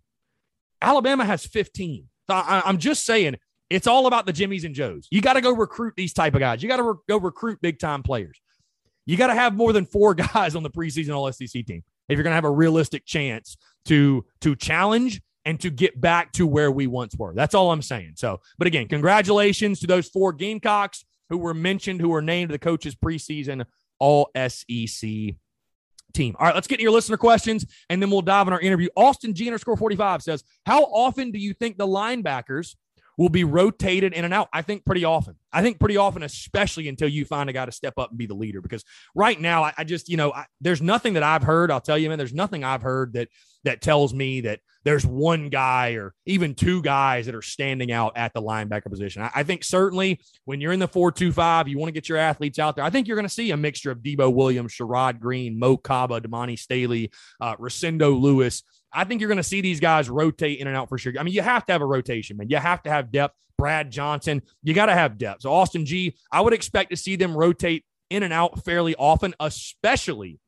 [0.83, 2.05] Alabama has 15.
[2.29, 3.37] So I, am just saying,
[3.71, 5.07] it's all about the Jimmies and Joes.
[5.09, 6.61] You got to go recruit these type of guys.
[6.61, 8.39] You got to re- go recruit big time players.
[9.07, 12.17] You got to have more than four guys on the preseason All SEC team if
[12.17, 16.45] you're going to have a realistic chance to to challenge and to get back to
[16.45, 17.33] where we once were.
[17.33, 18.13] That's all I'm saying.
[18.17, 22.59] So, but again, congratulations to those four Gamecocks who were mentioned, who were named the
[22.59, 23.65] coaches preseason
[23.99, 25.09] All SEC
[26.13, 26.35] team.
[26.39, 28.89] All right, let's get to your listener questions and then we'll dive in our interview.
[28.95, 32.75] Austin G underscore 45 says, How often do you think the linebackers
[33.19, 34.47] will be rotated in and out?
[34.53, 35.35] I think pretty often.
[35.51, 38.27] I think pretty often, especially until you find a guy to step up and be
[38.27, 38.61] the leader.
[38.61, 41.69] Because right now, I, I just, you know, I, there's nothing that I've heard.
[41.69, 43.27] I'll tell you, man, there's nothing I've heard that
[43.65, 48.13] that tells me that there's one guy or even two guys that are standing out
[48.15, 49.21] at the linebacker position.
[49.21, 52.57] I, I think certainly when you're in the 4-2-5, you want to get your athletes
[52.57, 52.85] out there.
[52.85, 56.21] I think you're going to see a mixture of Debo Williams, Sherrod Greene, Mo Kaba,
[56.21, 57.11] Damani Staley,
[57.41, 58.63] uh, Louis.
[58.91, 61.13] I think you're going to see these guys rotate in and out for sure.
[61.19, 62.49] I mean, you have to have a rotation, man.
[62.49, 63.35] You have to have depth.
[63.57, 65.41] Brad Johnson, you got to have depth.
[65.41, 69.35] So Austin G, I would expect to see them rotate in and out fairly often,
[69.39, 70.39] especially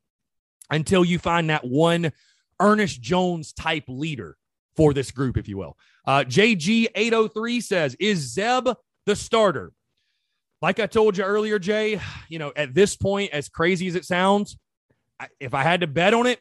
[0.70, 2.12] until you find that one
[2.58, 4.36] Ernest Jones type leader
[4.76, 5.76] for this group, if you will.
[6.06, 8.68] Uh, JG803 says, Is Zeb
[9.04, 9.72] the starter?
[10.62, 14.04] Like I told you earlier, Jay, you know, at this point, as crazy as it
[14.04, 14.56] sounds,
[15.40, 16.40] if I had to bet on it,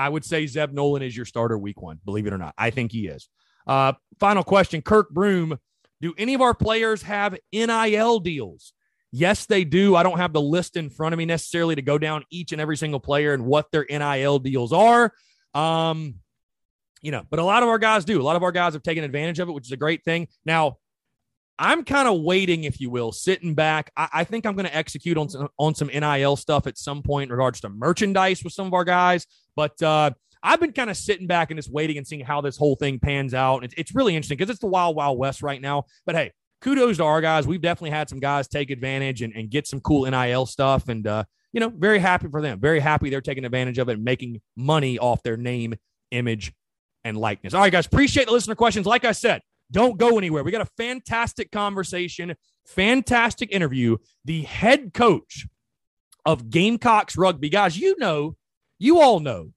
[0.00, 2.54] I would say Zeb Noland is your starter week one, believe it or not.
[2.56, 3.28] I think he is.
[3.66, 5.58] Uh, final question Kirk Broom,
[6.00, 8.72] do any of our players have NIL deals?
[9.12, 9.94] Yes, they do.
[9.96, 12.62] I don't have the list in front of me necessarily to go down each and
[12.62, 15.12] every single player and what their NIL deals are.
[15.52, 16.14] Um,
[17.02, 18.22] you know, but a lot of our guys do.
[18.22, 20.28] A lot of our guys have taken advantage of it, which is a great thing.
[20.46, 20.78] Now,
[21.58, 23.92] I'm kind of waiting, if you will, sitting back.
[23.94, 27.02] I, I think I'm going to execute on some, on some NIL stuff at some
[27.02, 29.26] point in regards to merchandise with some of our guys.
[29.60, 30.10] But uh,
[30.42, 32.98] I've been kind of sitting back and just waiting and seeing how this whole thing
[32.98, 33.62] pans out.
[33.62, 35.84] It's, it's really interesting because it's the wild, wild west right now.
[36.06, 36.32] But hey,
[36.62, 37.46] kudos to our guys.
[37.46, 40.88] We've definitely had some guys take advantage and, and get some cool NIL stuff.
[40.88, 42.58] And, uh, you know, very happy for them.
[42.58, 45.74] Very happy they're taking advantage of it and making money off their name,
[46.10, 46.54] image,
[47.04, 47.52] and likeness.
[47.52, 48.86] All right, guys, appreciate the listener questions.
[48.86, 50.42] Like I said, don't go anywhere.
[50.42, 52.34] We got a fantastic conversation,
[52.66, 53.98] fantastic interview.
[54.24, 55.46] The head coach
[56.24, 57.50] of Gamecocks rugby.
[57.50, 58.36] Guys, you know,
[58.80, 59.52] you all know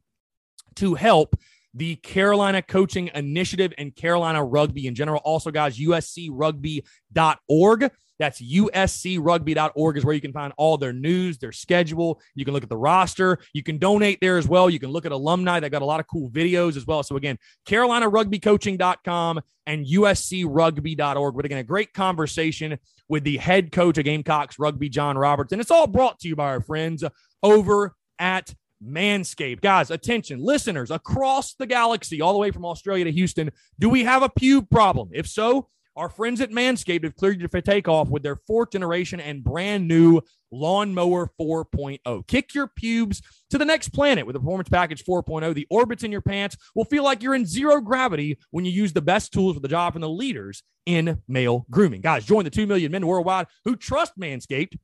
[0.76, 1.36] to help
[1.74, 5.22] the Carolina Coaching Initiative and Carolina Rugby in general.
[5.24, 7.92] Also, guys, uscrugby.org.
[8.22, 12.22] That's uscrugby.org is where you can find all their news, their schedule.
[12.36, 13.40] You can look at the roster.
[13.52, 14.70] You can donate there as well.
[14.70, 15.60] You can look at alumni.
[15.60, 17.02] They got a lot of cool videos as well.
[17.02, 21.36] So again, CarolinaRugbyCoaching.com and uscrugby.org.
[21.36, 22.78] But again, a great conversation
[23.10, 25.52] with the head coach of Gamecocks Rugby, John Roberts.
[25.52, 27.04] And it's all brought to you by our friends
[27.42, 28.54] over at
[28.86, 29.62] Manscaped.
[29.62, 33.52] Guys, attention, listeners across the galaxy, all the way from Australia to Houston.
[33.80, 35.10] Do we have a pube problem?
[35.12, 39.20] If so, our friends at Manscaped have cleared you for takeoff with their fourth generation
[39.20, 40.22] and brand new
[40.52, 42.28] Lawnmower 4.0.
[42.28, 45.54] Kick your pubes to the next planet with the Performance Package 4.0.
[45.54, 48.94] The orbits in your pants will feel like you're in zero gravity when you use
[48.94, 52.02] the best tools for the job from the leaders in male grooming.
[52.02, 54.78] Guys, join the 2 million men worldwide who trust Manscaped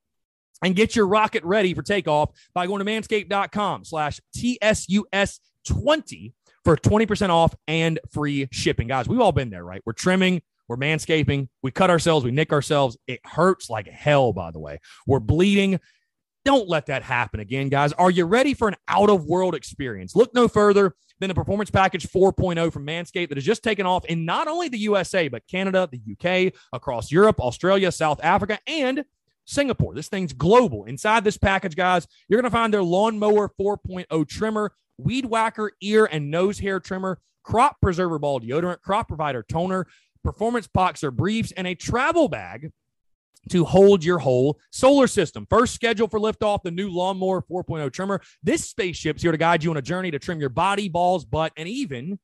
[0.64, 6.34] and get your rocket ready for takeoff by going to manscaped.com slash TSUS20
[6.64, 8.88] for 20% off and free shipping.
[8.88, 9.82] Guys, we've all been there, right?
[9.86, 11.48] We're trimming we're manscaping.
[11.64, 12.26] We cut ourselves.
[12.26, 12.98] We nick ourselves.
[13.08, 14.80] It hurts like hell, by the way.
[15.06, 15.80] We're bleeding.
[16.46, 17.92] Don't let that happen again, guys.
[17.94, 20.16] Are you ready for an out of world experience?
[20.16, 24.06] Look no further than the Performance Package 4.0 from Manscaped that has just taken off
[24.06, 29.04] in not only the USA, but Canada, the UK, across Europe, Australia, South Africa, and
[29.46, 29.96] Singapore.
[29.96, 30.86] This thing's global.
[30.86, 36.08] Inside this package, guys, you're going to find their Lawnmower 4.0 trimmer, Weed Whacker ear
[36.10, 39.88] and nose hair trimmer, Crop Preserver Ball deodorant, Crop Provider toner,
[40.24, 42.72] performance boxer briefs, and a travel bag
[43.50, 45.48] to hold your whole solar system.
[45.50, 48.22] First schedule for liftoff, the new Lawnmower 4.0 trimmer.
[48.44, 51.54] This spaceship's here to guide you on a journey to trim your body, balls, butt,
[51.56, 52.20] and even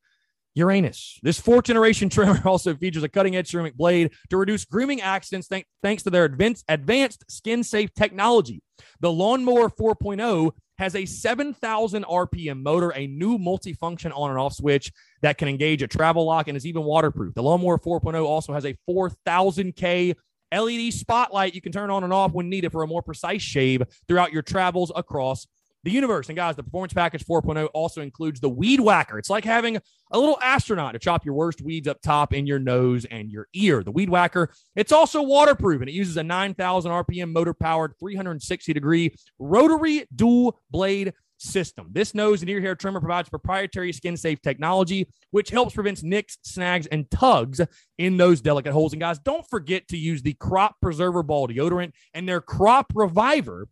[0.56, 1.20] Uranus.
[1.24, 5.48] This fourth generation trimmer also features a cutting edge ceramic blade to reduce grooming accidents
[5.48, 8.62] th- thanks to their advanced, advanced skin safe technology.
[9.00, 14.92] The Lawnmower 4.0 has a 7,000 RPM motor, a new multifunction on and off switch
[15.22, 17.34] that can engage a travel lock and is even waterproof.
[17.36, 20.16] The Lawnmower 4.0 also has a 4,000K
[20.54, 23.82] LED spotlight you can turn on and off when needed for a more precise shave
[24.08, 25.48] throughout your travels across
[25.84, 26.30] the universe.
[26.30, 29.18] And guys, the Performance Package 4.0 also includes the Weed Whacker.
[29.18, 29.78] It's like having
[30.12, 33.48] a little astronaut to chop your worst weeds up top in your nose and your
[33.54, 33.84] ear.
[33.84, 38.74] The Weed Whacker, it's also waterproof and it uses a 9,000 RPM motor powered 360
[38.74, 41.14] degree rotary dual blade
[41.44, 41.88] system.
[41.92, 46.38] This nose and ear hair trimmer provides proprietary skin safe technology, which helps prevent nicks,
[46.44, 47.60] snags, and tugs
[47.98, 48.94] in those delicate holes.
[48.94, 53.68] And guys, don't forget to use the Crop Preserver Ball deodorant and their Crop Reviver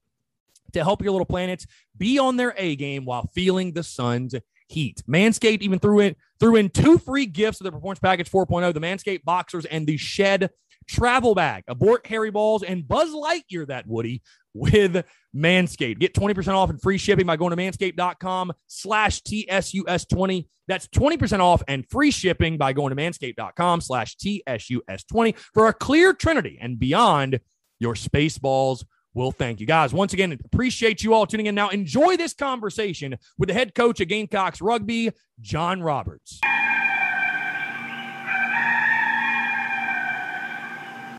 [0.72, 1.66] to help your little planets
[1.98, 4.36] be on their A game while feeling the sun's
[4.68, 5.04] heat.
[5.08, 8.80] Manscaped even threw in threw in two free gifts of the Performance Package 4.0, the
[8.80, 10.50] Manscaped Boxers and the Shed
[10.88, 11.64] Travel Bag.
[11.68, 14.22] Abort Harry Balls and Buzz Lightyear that Woody
[14.54, 15.06] with
[15.36, 16.00] Manscaped.
[16.00, 20.48] Get 20% off and free shipping by going to manscaped.com slash TSUS20.
[20.68, 26.14] That's 20% off and free shipping by going to manscaped.com slash TSUS20 for a clear
[26.14, 27.40] trinity and beyond
[27.80, 29.94] your space balls will thank you guys.
[29.94, 31.56] Once again, appreciate you all tuning in.
[31.56, 36.40] Now, enjoy this conversation with the head coach of Gamecocks Rugby, John Roberts.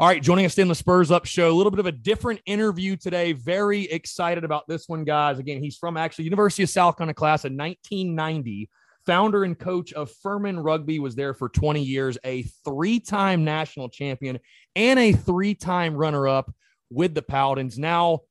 [0.01, 2.40] All right, joining us in the Spurs Up show, a little bit of a different
[2.45, 3.34] interview today.
[3.34, 5.38] Very excited about this one, guys.
[5.38, 8.68] Again, he's from actually University of South Carolina class of 1990.
[9.07, 14.40] Founder and coach of Furman Rugby was there for 20 years, a three-time national champion
[14.74, 16.53] and a three-time runner-up
[16.93, 17.78] with the Paladins.
[17.78, 18.22] Now,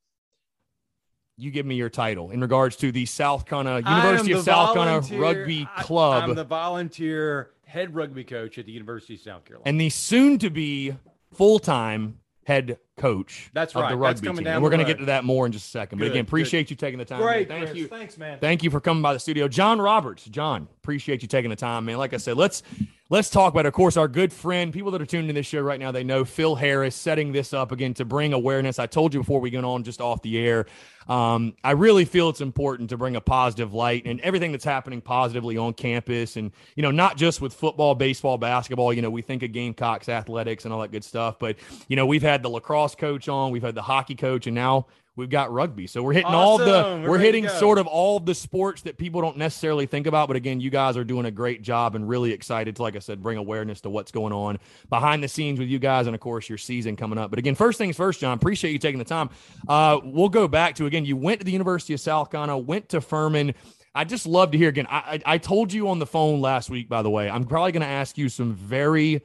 [1.37, 5.01] you give me your title in regards to the South Carolina University of South Carolina
[5.19, 6.23] Rugby Club.
[6.23, 9.67] I'm the volunteer head rugby coach at the University of South Carolina.
[9.67, 10.95] And the soon to be
[11.33, 13.49] full time head coach.
[13.53, 13.89] That's of right.
[13.89, 14.43] the That's rugby coming team.
[14.45, 15.97] down And we're going to get to that more in just a second.
[15.99, 16.29] But Good, again, good.
[16.29, 17.21] appreciate you taking the time.
[17.21, 17.57] Great, man.
[17.59, 17.77] Thank Chris.
[17.79, 17.87] you.
[17.87, 18.39] Thanks, man.
[18.39, 20.25] Thank you for coming by the studio, John Roberts.
[20.25, 21.97] John, appreciate you taking the time, man.
[21.97, 22.63] Like I said, let's
[23.09, 23.69] let's talk about, it.
[23.69, 24.71] of course, our good friend.
[24.71, 27.53] People that are tuned in this show right now, they know Phil Harris setting this
[27.53, 28.79] up again to bring awareness.
[28.79, 30.65] I told you before we went on just off the air.
[31.09, 35.01] Um, I really feel it's important to bring a positive light and everything that's happening
[35.01, 38.93] positively on campus, and you know, not just with football, baseball, basketball.
[38.93, 42.05] You know, we think of Gamecocks athletics and all that good stuff, but you know,
[42.05, 45.51] we've had the lacrosse coach on, we've had the hockey coach, and now we've got
[45.51, 45.87] rugby.
[45.87, 49.21] So we're hitting all the We're we're hitting sort of all the sports that people
[49.21, 50.27] don't necessarily think about.
[50.27, 52.99] But again, you guys are doing a great job and really excited to, like I
[52.99, 56.21] said, bring awareness to what's going on behind the scenes with you guys, and of
[56.21, 57.29] course your season coming up.
[57.29, 58.37] But again, first things first, John.
[58.37, 59.29] Appreciate you taking the time.
[59.67, 61.05] Uh, we'll go back to again.
[61.05, 63.53] You went to the University of South Carolina, went to Furman.
[63.93, 64.87] I just love to hear again.
[64.89, 67.29] I, I I told you on the phone last week, by the way.
[67.29, 69.21] I'm probably going to ask you some very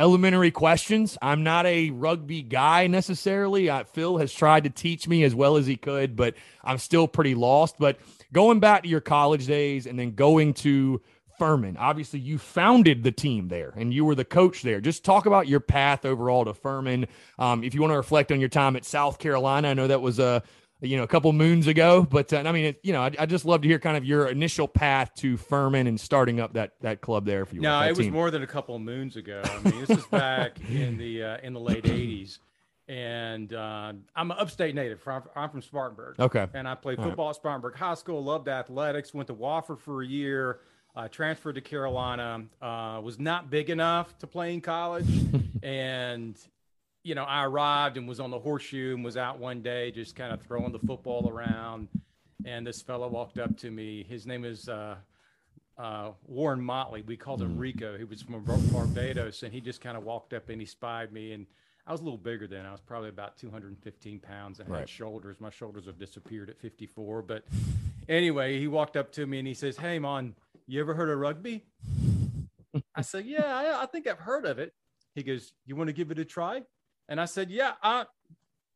[0.00, 1.18] elementary questions.
[1.20, 3.68] I'm not a rugby guy necessarily.
[3.68, 6.34] Uh, Phil has tried to teach me as well as he could, but
[6.64, 7.76] I'm still pretty lost.
[7.78, 7.98] But
[8.32, 11.02] going back to your college days and then going to
[11.38, 14.80] Furman, obviously you founded the team there and you were the coach there.
[14.80, 17.06] Just talk about your path overall to Furman.
[17.38, 20.00] Um, if you want to reflect on your time at South Carolina, I know that
[20.00, 20.42] was a
[20.80, 23.26] you know a couple moons ago, but uh, I mean, it, you know, I, I
[23.26, 26.72] just love to hear kind of your initial path to Furman and starting up that
[26.80, 27.60] that club there If you.
[27.60, 29.42] No, that it was more than a couple of moons ago.
[29.44, 32.38] I mean, this is back in the uh, in the late '80s,
[32.88, 35.00] and uh, I'm an upstate native.
[35.00, 36.18] From, I'm from Spartanburg.
[36.18, 36.46] Okay.
[36.54, 37.10] And I played All right.
[37.10, 38.24] football at Spartanburg High School.
[38.24, 39.12] Loved athletics.
[39.12, 40.60] Went to Wofford for a year.
[40.96, 42.44] Uh, transferred to Carolina.
[42.60, 45.06] Uh, was not big enough to play in college,
[45.62, 46.36] and
[47.02, 50.14] you know, I arrived and was on the horseshoe and was out one day just
[50.14, 51.88] kind of throwing the football around.
[52.44, 54.04] And this fellow walked up to me.
[54.08, 54.96] His name is uh,
[55.78, 57.02] uh, Warren Motley.
[57.02, 57.96] We called him Rico.
[57.96, 59.42] He was from Barbados.
[59.42, 61.32] And he just kind of walked up and he spied me.
[61.32, 61.46] And
[61.86, 62.66] I was a little bigger then.
[62.66, 64.60] I was probably about 215 pounds.
[64.60, 64.88] I had Right.
[64.88, 65.40] shoulders.
[65.40, 67.22] My shoulders have disappeared at 54.
[67.22, 67.44] But
[68.08, 70.34] anyway, he walked up to me and he says, Hey, Mon,
[70.66, 71.64] you ever heard of rugby?
[72.94, 74.72] I said, Yeah, I, I think I've heard of it.
[75.14, 76.62] He goes, You want to give it a try?
[77.10, 78.06] And I said, Yeah, I,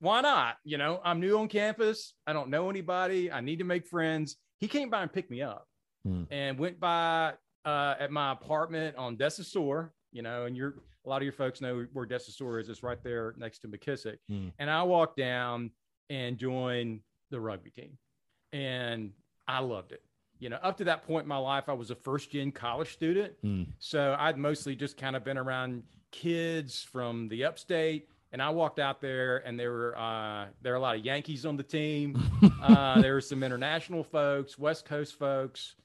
[0.00, 0.56] why not?
[0.64, 2.12] You know, I'm new on campus.
[2.26, 3.32] I don't know anybody.
[3.32, 4.36] I need to make friends.
[4.58, 5.66] He came by and picked me up
[6.04, 6.24] Hmm.
[6.30, 7.32] and went by
[7.64, 10.74] uh, at my apartment on DeSaussure, you know, and you're
[11.06, 12.68] a lot of your folks know where DeSaussure is.
[12.68, 14.18] It's right there next to McKissick.
[14.28, 14.48] Hmm.
[14.58, 15.70] And I walked down
[16.10, 17.96] and joined the rugby team.
[18.52, 19.12] And
[19.48, 20.02] I loved it.
[20.40, 22.92] You know, up to that point in my life, I was a first gen college
[22.92, 23.32] student.
[23.40, 23.62] Hmm.
[23.78, 28.08] So I'd mostly just kind of been around kids from the upstate.
[28.34, 31.46] And I walked out there, and there were uh, there were a lot of Yankees
[31.46, 32.20] on the team.
[32.60, 35.76] uh, there were some international folks, West Coast folks,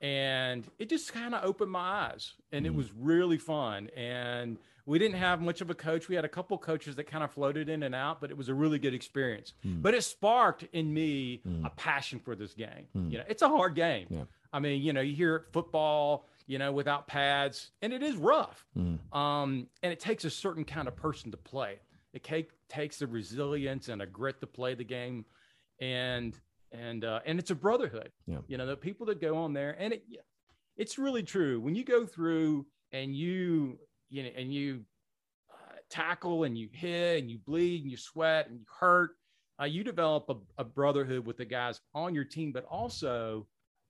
[0.00, 3.90] and it just kind of opened my eyes, and it was really fun.
[3.94, 6.08] And we didn't have much of a coach.
[6.08, 8.48] We had a couple coaches that kind of floated in and out, but it was
[8.48, 9.52] a really good experience.
[9.62, 12.86] But it sparked in me a passion for this game.
[12.94, 14.06] You know, it's a hard game.
[14.08, 14.22] Yeah.
[14.54, 18.64] I mean, you know, you hear football, you know, without pads, and it is rough.
[19.12, 21.78] Um, and it takes a certain kind of person to play.
[22.12, 25.24] It take, takes a resilience and a grit to play the game,
[25.80, 26.38] and
[26.72, 28.10] and uh, and it's a brotherhood.
[28.26, 28.38] Yeah.
[28.48, 30.04] You know, the people that go on there, and it,
[30.76, 31.60] it's really true.
[31.60, 34.80] When you go through and you you know and you
[35.50, 39.10] uh, tackle and you hit and you bleed and you sweat and you hurt,
[39.60, 43.46] uh, you develop a, a, brotherhood with the guys on your team, but also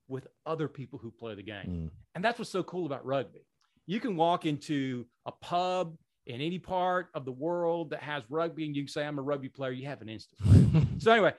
[0.07, 1.65] with other people who play the game.
[1.65, 1.89] Mm.
[2.15, 3.45] And that's what's so cool about rugby.
[3.87, 5.95] You can walk into a pub
[6.27, 9.21] in any part of the world that has rugby and you can say i'm a
[9.21, 10.39] rugby player you have an instant
[10.99, 11.33] so anyway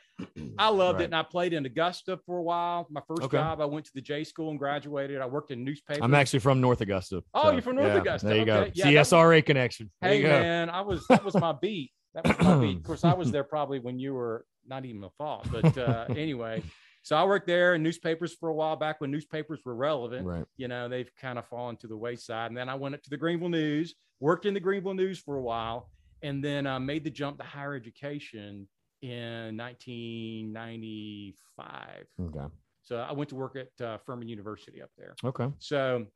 [0.59, 1.03] i loved right.
[1.03, 3.37] it and i played in augusta for a while my first okay.
[3.37, 6.41] job i went to the j school and graduated i worked in newspapers i'm actually
[6.41, 8.73] from north augusta oh so, you're from north yeah, augusta there you okay.
[8.75, 12.27] go yeah, csra was, connection there hey man i was that was my beat that
[12.27, 15.11] was my beat of course i was there probably when you were not even a
[15.11, 16.63] thought but uh, anyway
[17.05, 20.25] so I worked there in newspapers for a while back when newspapers were relevant.
[20.25, 20.45] Right.
[20.57, 22.51] You know, they've kind of fallen to the wayside.
[22.51, 25.37] And then I went up to the Greenville News, worked in the Greenville News for
[25.37, 25.91] a while,
[26.23, 28.69] and then uh, made the jump to higher education
[29.03, 32.07] in 1995.
[32.21, 32.47] Okay.
[32.85, 35.17] So I went to work at uh, Furman University up there.
[35.25, 35.49] Okay.
[35.59, 36.07] So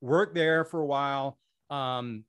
[0.00, 1.38] worked there for a while.
[1.68, 2.24] Um,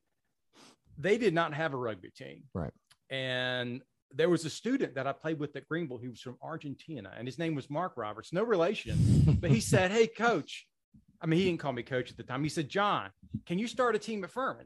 [0.98, 2.44] they did not have a rugby team.
[2.54, 2.74] Right.
[3.10, 3.82] And
[4.14, 7.26] there was a student that I played with at Greenville who was from Argentina, and
[7.26, 9.38] his name was Mark Roberts, no relation.
[9.40, 10.68] but he said, Hey, coach.
[11.22, 12.44] I mean, he didn't call me coach at the time.
[12.44, 13.12] He said, John,
[13.46, 14.66] can you start a team at Furman?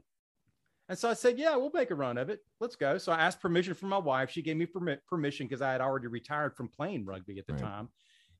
[0.90, 2.40] And so I said, Yeah, we'll make a run of it.
[2.58, 2.98] Let's go.
[2.98, 4.28] So I asked permission from my wife.
[4.28, 7.52] She gave me permit, permission because I had already retired from playing rugby at the
[7.52, 7.62] right.
[7.62, 7.88] time.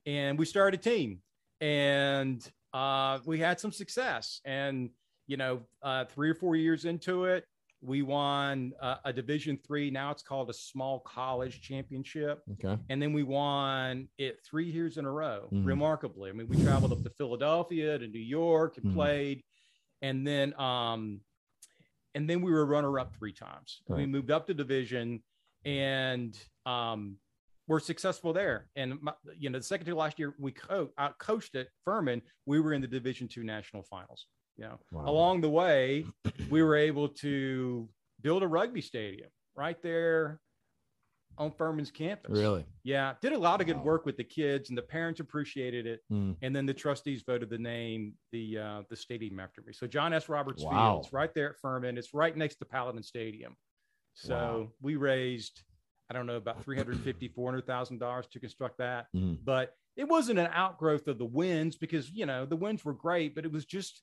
[0.05, 1.21] And we started a team
[1.61, 2.45] and
[2.75, 4.41] uh, we had some success.
[4.45, 4.91] And,
[5.29, 7.45] you know, uh, three or four years into it,
[7.83, 13.01] we won uh, a division three now it's called a small college championship okay and
[13.01, 15.65] then we won it three years in a row mm-hmm.
[15.65, 18.97] remarkably i mean we traveled up to philadelphia to new york and mm-hmm.
[18.97, 19.43] played
[20.03, 21.21] and then um
[22.15, 23.99] and then we were runner up three times right.
[23.99, 25.23] we moved up to division
[25.65, 27.17] and um
[27.69, 31.11] we're successful there and my, you know the second to last year we co- I
[31.19, 34.27] coached at furman we were in the division two national finals
[34.61, 35.05] you know, wow.
[35.07, 36.05] along the way,
[36.51, 37.89] we were able to
[38.21, 40.39] build a rugby stadium right there
[41.39, 42.39] on Furman's campus.
[42.39, 42.65] Really?
[42.85, 43.15] Yeah.
[43.23, 46.01] Did a lot of good work with the kids, and the parents appreciated it.
[46.13, 46.37] Mm.
[46.43, 49.73] And then the trustees voted the name the uh, the stadium after me.
[49.73, 50.29] So John S.
[50.29, 50.95] Roberts wow.
[50.95, 51.97] Fields, right there at Furman.
[51.97, 53.57] It's right next to Paladin Stadium.
[54.15, 54.69] So wow.
[54.83, 55.63] we raised,
[56.11, 59.07] I don't know, about 350, 400,000 dollars to construct that.
[59.17, 59.39] Mm.
[59.45, 63.35] But it wasn't an outgrowth of the wins because you know the wins were great,
[63.35, 64.03] but it was just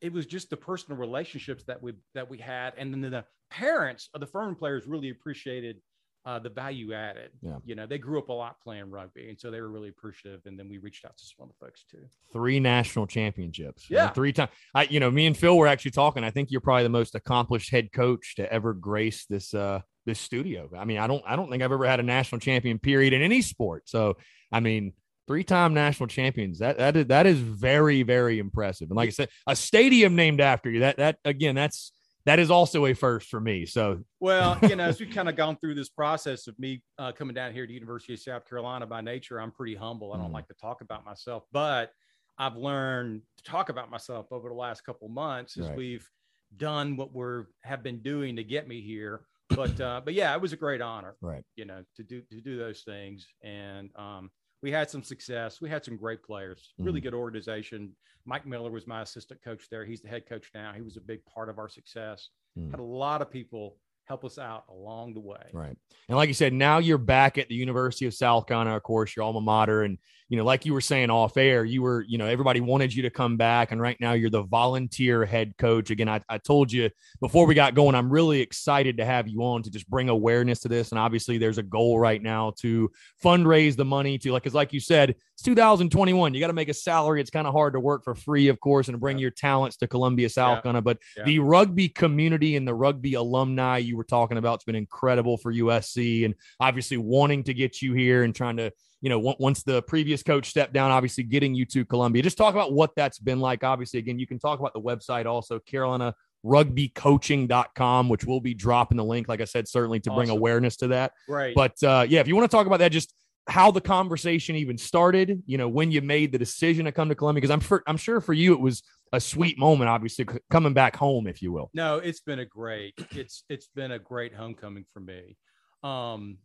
[0.00, 4.08] it was just the personal relationships that we that we had, and then the parents
[4.14, 5.80] of the Furman players really appreciated
[6.24, 7.30] uh, the value added.
[7.40, 7.56] Yeah.
[7.64, 10.42] You know, they grew up a lot playing rugby, and so they were really appreciative.
[10.46, 11.98] And then we reached out to some other folks too.
[12.32, 13.86] Three national championships.
[13.90, 14.50] Yeah, three times.
[14.74, 16.22] I, you know, me and Phil were actually talking.
[16.22, 20.20] I think you're probably the most accomplished head coach to ever grace this uh this
[20.20, 20.70] studio.
[20.76, 23.22] I mean, I don't I don't think I've ever had a national champion period in
[23.22, 23.88] any sport.
[23.88, 24.16] So,
[24.52, 24.92] I mean,
[25.26, 26.60] three-time national champions.
[26.60, 28.90] That that is that is very very impressive.
[28.90, 30.80] And like I said, a stadium named after you.
[30.80, 31.92] That that again, that's
[32.24, 33.66] that is also a first for me.
[33.66, 37.12] So well, you know, as we've kind of gone through this process of me uh,
[37.12, 40.12] coming down here to University of South Carolina by nature, I'm pretty humble.
[40.12, 40.34] I don't mm.
[40.34, 41.92] like to talk about myself, but
[42.38, 45.76] I've learned to talk about myself over the last couple months as right.
[45.76, 46.08] we've
[46.56, 49.22] done what we're have been doing to get me here.
[49.50, 51.42] But uh, but yeah, it was a great honor, right?
[51.56, 54.30] You know, to do to do those things, and um,
[54.62, 55.60] we had some success.
[55.60, 57.08] We had some great players, really mm-hmm.
[57.08, 57.92] good organization.
[58.24, 59.84] Mike Miller was my assistant coach there.
[59.84, 60.72] He's the head coach now.
[60.72, 62.28] He was a big part of our success.
[62.56, 62.70] Mm-hmm.
[62.70, 65.44] Had a lot of people help us out along the way.
[65.52, 65.76] Right.
[66.08, 69.16] And like you said, now you're back at the University of South Carolina, of course,
[69.16, 69.82] your alma mater.
[69.82, 69.98] And,
[70.28, 73.02] you know, like you were saying off air, you were, you know, everybody wanted you
[73.02, 73.70] to come back.
[73.70, 75.90] And right now you're the volunteer head coach.
[75.90, 76.90] Again, I, I told you
[77.20, 80.60] before we got going, I'm really excited to have you on to just bring awareness
[80.60, 80.90] to this.
[80.90, 82.90] And obviously there's a goal right now to
[83.22, 86.34] fundraise the money to like, cause like you said, it's 2021.
[86.34, 87.20] You got to make a salary.
[87.20, 89.22] It's kind of hard to work for free, of course, and bring yeah.
[89.22, 90.62] your talents to Columbia, South yeah.
[90.62, 90.82] Carolina.
[90.82, 91.24] But yeah.
[91.24, 95.52] the rugby community and the rugby alumni you were talking about, it's been incredible for
[95.52, 98.72] USC and obviously wanting to get you here and trying to
[99.02, 102.22] you know, once the previous coach stepped down, obviously getting you to Columbia.
[102.22, 103.64] Just talk about what that's been like.
[103.64, 106.14] Obviously, again, you can talk about the website also, Carolina
[106.44, 110.16] rugbycoaching.com, which we'll be dropping the link, like I said, certainly to awesome.
[110.16, 111.12] bring awareness to that.
[111.28, 111.54] Right.
[111.54, 113.14] But uh, yeah, if you want to talk about that, just
[113.48, 117.14] how the conversation even started, you know, when you made the decision to come to
[117.14, 118.82] Columbia, because I'm for, I'm sure for you it was
[119.12, 121.70] a sweet moment, obviously coming back home, if you will.
[121.74, 125.36] No, it's been a great, it's it's been a great homecoming for me.
[125.82, 126.38] Um,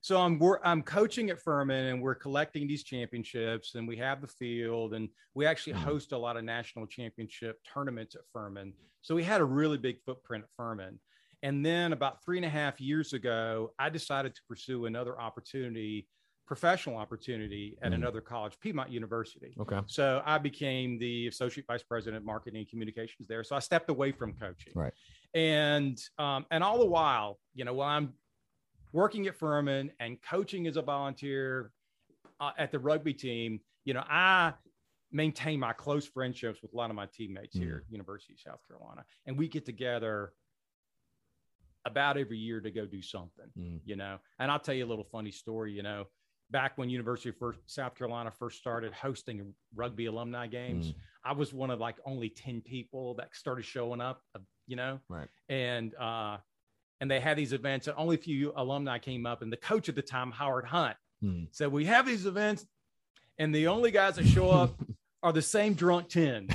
[0.00, 4.20] so I'm we're, I'm coaching at Furman and we're collecting these championships and we have
[4.20, 5.84] the field and we actually mm-hmm.
[5.84, 8.72] host a lot of national championship tournaments at Furman.
[9.02, 10.98] So we had a really big footprint at Furman.
[11.46, 16.08] And then about three and a half years ago, I decided to pursue another opportunity,
[16.44, 17.94] professional opportunity at mm.
[17.94, 19.54] another college, Piedmont University.
[19.60, 19.78] Okay.
[19.86, 23.44] So I became the associate vice president of marketing and communications there.
[23.44, 24.72] So I stepped away from coaching.
[24.74, 24.92] Right.
[25.34, 28.14] And um, and all the while, you know, while I'm
[28.92, 31.70] working at Furman and coaching as a volunteer
[32.40, 34.52] uh, at the rugby team, you know, I
[35.12, 37.60] maintain my close friendships with a lot of my teammates mm.
[37.60, 40.32] here at University of South Carolina, and we get together
[41.86, 43.80] about every year to go do something, mm.
[43.84, 44.18] you know.
[44.38, 46.04] And I'll tell you a little funny story, you know.
[46.50, 50.94] Back when University of first, South Carolina first started hosting rugby alumni games, mm.
[51.24, 55.00] I was one of like only 10 people that started showing up, uh, you know.
[55.08, 55.28] Right.
[55.48, 56.38] And uh
[57.00, 59.88] and they had these events and only a few alumni came up and the coach
[59.88, 61.48] at the time, Howard Hunt, mm.
[61.50, 62.64] said, We have these events,
[63.38, 64.74] and the only guys that show up
[65.22, 66.48] are the same drunk 10.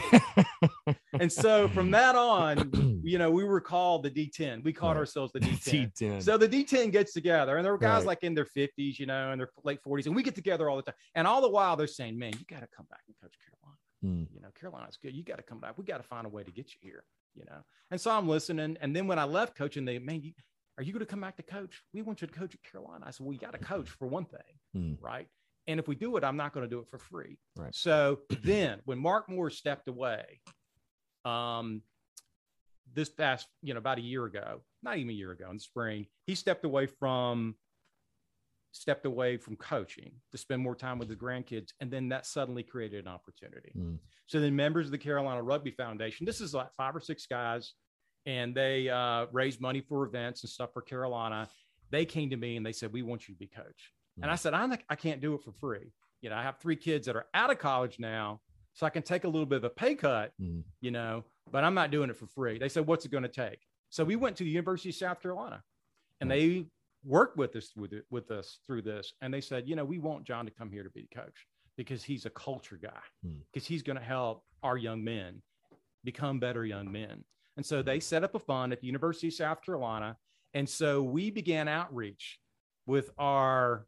[1.19, 2.71] and so from that on,
[3.11, 4.63] you know, we were called the D10.
[4.63, 5.01] We called right.
[5.01, 5.91] ourselves the D10.
[5.93, 6.23] D10.
[6.23, 8.07] So the D10 gets together, and there were guys right.
[8.07, 10.77] like in their 50s, you know, in their late 40s, and we get together all
[10.77, 10.95] the time.
[11.15, 13.77] And all the while, they're saying, man, you got to come back and coach Carolina.
[14.03, 14.33] Mm.
[14.33, 15.13] You know, Carolina's good.
[15.13, 15.77] You got to come back.
[15.77, 17.03] We got to find a way to get you here,
[17.35, 17.59] you know.
[17.91, 18.77] And so I'm listening.
[18.79, 20.31] And then when I left coaching, they, man, you,
[20.77, 21.83] are you going to come back to coach?
[21.93, 23.03] We want you to coach at Carolina.
[23.05, 24.39] I said, well, you got to coach for one thing,
[24.75, 24.97] mm.
[25.01, 25.27] right?
[25.67, 27.37] And if we do it, I'm not going to do it for free.
[27.57, 27.75] Right.
[27.75, 30.39] So then when Mark Moore stepped away,
[31.25, 31.81] um,
[32.93, 35.61] this past, you know, about a year ago, not even a year ago in the
[35.61, 37.55] spring, he stepped away from
[38.73, 41.69] stepped away from coaching to spend more time with his grandkids.
[41.81, 43.73] And then that suddenly created an opportunity.
[43.77, 43.97] Mm.
[44.27, 47.73] So then members of the Carolina Rugby Foundation, this is like five or six guys,
[48.25, 51.49] and they uh, raise money for events and stuff for Carolina.
[51.89, 53.91] They came to me and they said, We want you to be coach.
[54.21, 55.91] And I said, I'm, I can't do it for free.
[56.21, 58.41] You know, I have three kids that are out of college now,
[58.73, 60.63] so I can take a little bit of a pay cut, mm.
[60.79, 62.57] you know, but I'm not doing it for free.
[62.57, 63.59] They said, what's it going to take?
[63.89, 65.61] So we went to the University of South Carolina
[66.21, 66.65] and they
[67.03, 69.13] worked with us with it, with us through this.
[69.21, 71.47] And they said, you know, we want John to come here to be the coach
[71.75, 72.89] because he's a culture guy,
[73.51, 73.67] because mm.
[73.67, 75.41] he's going to help our young men
[76.03, 77.23] become better young men.
[77.57, 80.15] And so they set up a fund at the University of South Carolina.
[80.53, 82.39] And so we began outreach
[82.85, 83.85] with our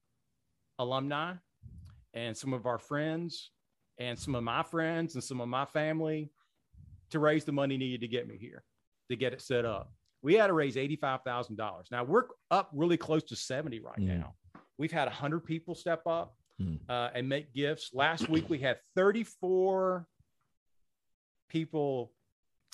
[0.79, 1.33] alumni
[2.13, 3.51] and some of our friends
[3.97, 6.31] and some of my friends and some of my family
[7.11, 8.63] to raise the money needed to get me here
[9.09, 9.91] to get it set up.
[10.21, 11.91] We had to raise $85,000.
[11.91, 14.19] Now we're up really close to 70 right mm.
[14.19, 14.33] now.
[14.77, 16.79] We've had 100 people step up mm.
[16.89, 17.91] uh, and make gifts.
[17.93, 20.07] Last week we had 34
[21.49, 22.11] people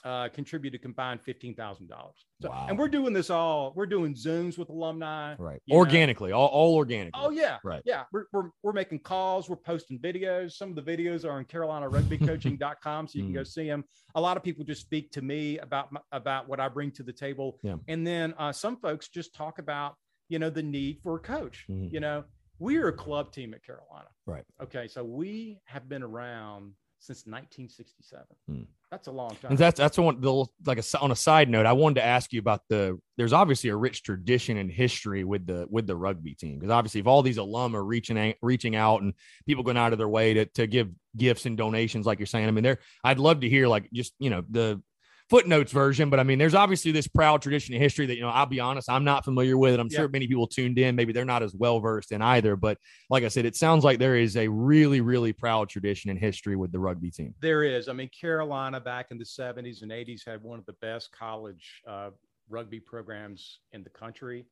[0.04, 2.26] uh, contributed combined fifteen thousand dollars.
[2.42, 2.68] Wow.
[2.70, 3.74] and we're doing this all.
[3.76, 5.62] We're doing Zooms with alumni, right?
[5.70, 7.22] Organically, all, all organically.
[7.22, 7.82] Oh yeah, right.
[7.86, 9.50] Yeah, we're, we're we're making calls.
[9.50, 10.54] We're posting videos.
[10.54, 13.48] Some of the videos are on CarolinaRugbyCoaching.com, so you can go mm.
[13.48, 13.84] see them.
[14.16, 17.04] A lot of people just speak to me about my, about what I bring to
[17.04, 17.76] the table, yeah.
[17.88, 19.96] and then uh, some folks just talk about
[20.30, 21.66] you know the need for a coach.
[21.70, 21.94] Mm-hmm.
[21.94, 22.24] You know,
[22.58, 24.46] we're a club team at Carolina, right?
[24.62, 28.26] Okay, so we have been around since 1967.
[28.48, 28.64] Hmm.
[28.92, 29.52] That's a long time.
[29.52, 31.66] And that's that's one the like a, on a side note.
[31.66, 33.00] I wanted to ask you about the.
[33.18, 37.00] There's obviously a rich tradition and history with the with the rugby team because obviously
[37.00, 39.14] if all these alum are reaching reaching out and
[39.46, 42.48] people going out of their way to to give gifts and donations like you're saying.
[42.48, 44.82] I mean, there I'd love to hear like just you know the
[45.30, 48.30] footnotes version, but I mean, there's obviously this proud tradition of history that, you know,
[48.30, 49.80] I'll be honest, I'm not familiar with it.
[49.80, 50.00] I'm yeah.
[50.00, 52.56] sure many people tuned in, maybe they're not as well versed in either.
[52.56, 52.78] But
[53.10, 56.56] like I said, it sounds like there is a really, really proud tradition in history
[56.56, 57.36] with the rugby team.
[57.42, 57.88] There is.
[57.88, 61.82] I mean, Carolina back in the 70s and 80s had one of the best college
[61.88, 62.10] uh,
[62.50, 64.46] rugby programs in the country.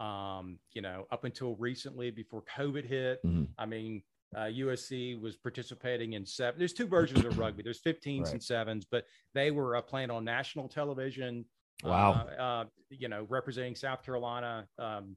[0.00, 3.44] Um, you know, up until recently before COVID hit, mm-hmm.
[3.58, 4.02] I mean,
[4.36, 6.58] uh, USC was participating in seven.
[6.58, 7.62] There's two versions of rugby.
[7.62, 8.32] There's 15s right.
[8.32, 9.04] and sevens, but
[9.34, 11.44] they were uh, playing on national television.
[11.82, 12.28] Wow.
[12.38, 15.16] Uh, uh, you know, representing South Carolina um,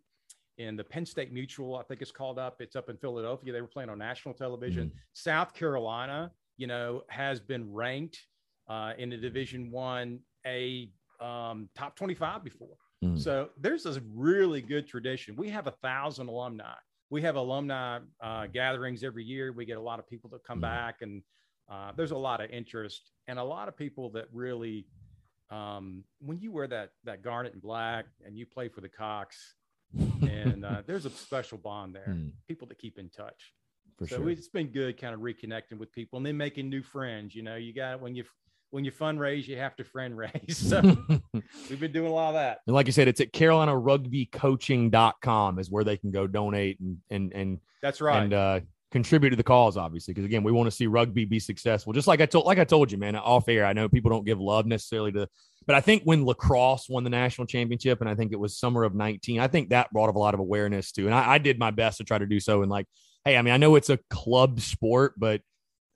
[0.57, 2.57] in the Penn State Mutual, I think it's called up.
[2.61, 3.51] It's up in Philadelphia.
[3.51, 4.87] They were playing on national television.
[4.87, 4.91] Mm.
[5.13, 8.19] South Carolina, you know, has been ranked
[8.69, 10.89] uh, in the Division One A
[11.19, 12.77] um, top 25 before.
[13.03, 13.19] Mm.
[13.19, 15.35] So there's a really good tradition.
[15.35, 16.75] We have a thousand alumni
[17.11, 19.51] we have alumni uh, gatherings every year.
[19.51, 20.61] We get a lot of people that come mm-hmm.
[20.61, 21.21] back, and
[21.69, 24.87] uh, there's a lot of interest and a lot of people that really,
[25.51, 29.55] um, when you wear that that garnet and black and you play for the Cocks,
[30.21, 32.07] and uh, there's a special bond there.
[32.09, 32.31] Mm.
[32.47, 33.53] People that keep in touch.
[33.97, 34.29] For so sure.
[34.29, 37.35] it's been good, kind of reconnecting with people and then making new friends.
[37.35, 38.23] You know, you got when you
[38.71, 40.31] when you fundraise, you have to friend raise.
[40.71, 40.81] So
[41.69, 42.61] we've been doing a lot of that.
[42.65, 47.33] And like you said, it's at carolinarugbycoaching.com is where they can go donate and and
[47.33, 48.23] and that's right.
[48.23, 48.61] And uh
[48.91, 51.93] contribute to the cause, obviously, because again, we want to see rugby be successful.
[51.93, 53.65] Just like I told like I told you, man, off air.
[53.65, 55.27] I know people don't give love necessarily to
[55.67, 58.83] but I think when lacrosse won the national championship, and I think it was summer
[58.83, 61.05] of 19, I think that brought up a lot of awareness too.
[61.05, 62.61] And I, I did my best to try to do so.
[62.61, 62.87] And like,
[63.25, 65.41] hey, I mean, I know it's a club sport, but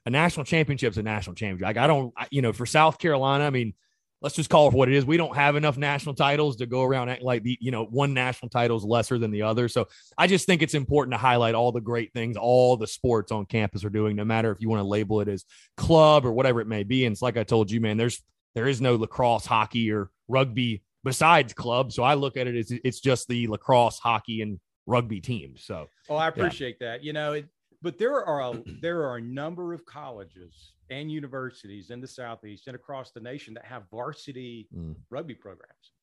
[0.06, 1.66] a national championship is a national championship.
[1.66, 3.74] Like I don't, I, you know, for South Carolina, I mean,
[4.22, 5.06] let's just call it what it is.
[5.06, 8.14] We don't have enough national titles to go around acting like the, you know, one
[8.14, 9.68] national title is lesser than the other.
[9.68, 9.88] So
[10.18, 13.46] I just think it's important to highlight all the great things all the sports on
[13.46, 15.46] campus are doing, no matter if you want to label it as
[15.78, 17.06] club or whatever it may be.
[17.06, 18.22] And it's like I told you, man, there's
[18.56, 21.92] there is no lacrosse, hockey, or rugby besides club.
[21.92, 25.64] So I look at it as it's just the lacrosse, hockey, and rugby teams.
[25.66, 26.94] So oh, I appreciate yeah.
[26.94, 27.04] that.
[27.04, 27.48] You know, it,
[27.86, 32.66] but there are a, there are a number of colleges and universities in the southeast
[32.66, 34.96] and across the nation that have varsity mm.
[35.12, 35.94] rugby programs,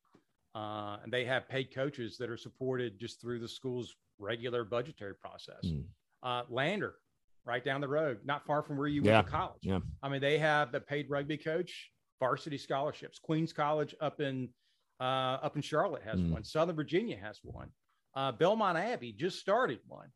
[0.55, 5.13] uh, and they have paid coaches that are supported just through the school's regular budgetary
[5.13, 5.65] process.
[5.65, 5.83] Mm.
[6.23, 6.95] Uh, Lander,
[7.45, 9.15] right down the road, not far from where you yeah.
[9.15, 9.61] went to college.
[9.61, 9.79] Yeah.
[10.01, 13.19] I mean, they have the paid rugby coach, varsity scholarships.
[13.19, 14.47] Queens College up in
[15.01, 16.31] uh, up in Charlotte has mm.
[16.31, 16.45] one.
[16.45, 17.67] Southern Virginia has one.
[18.15, 20.07] Uh, Belmont Abbey just started one.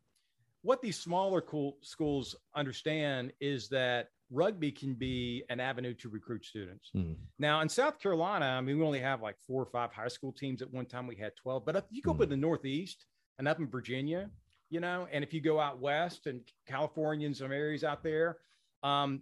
[0.68, 6.43] What these smaller cool schools understand is that rugby can be an avenue to recruit
[6.43, 6.89] students.
[6.93, 7.15] Mm.
[7.39, 10.34] Now, in South Carolina, I mean, we only have like four or five high school
[10.34, 10.61] teams.
[10.61, 11.65] At one time, we had 12.
[11.65, 12.15] But if you go mm.
[12.15, 13.05] up in the Northeast
[13.39, 14.30] and up in Virginia,
[14.70, 18.36] you know, and if you go out west and California and some areas out there,
[18.84, 19.22] um,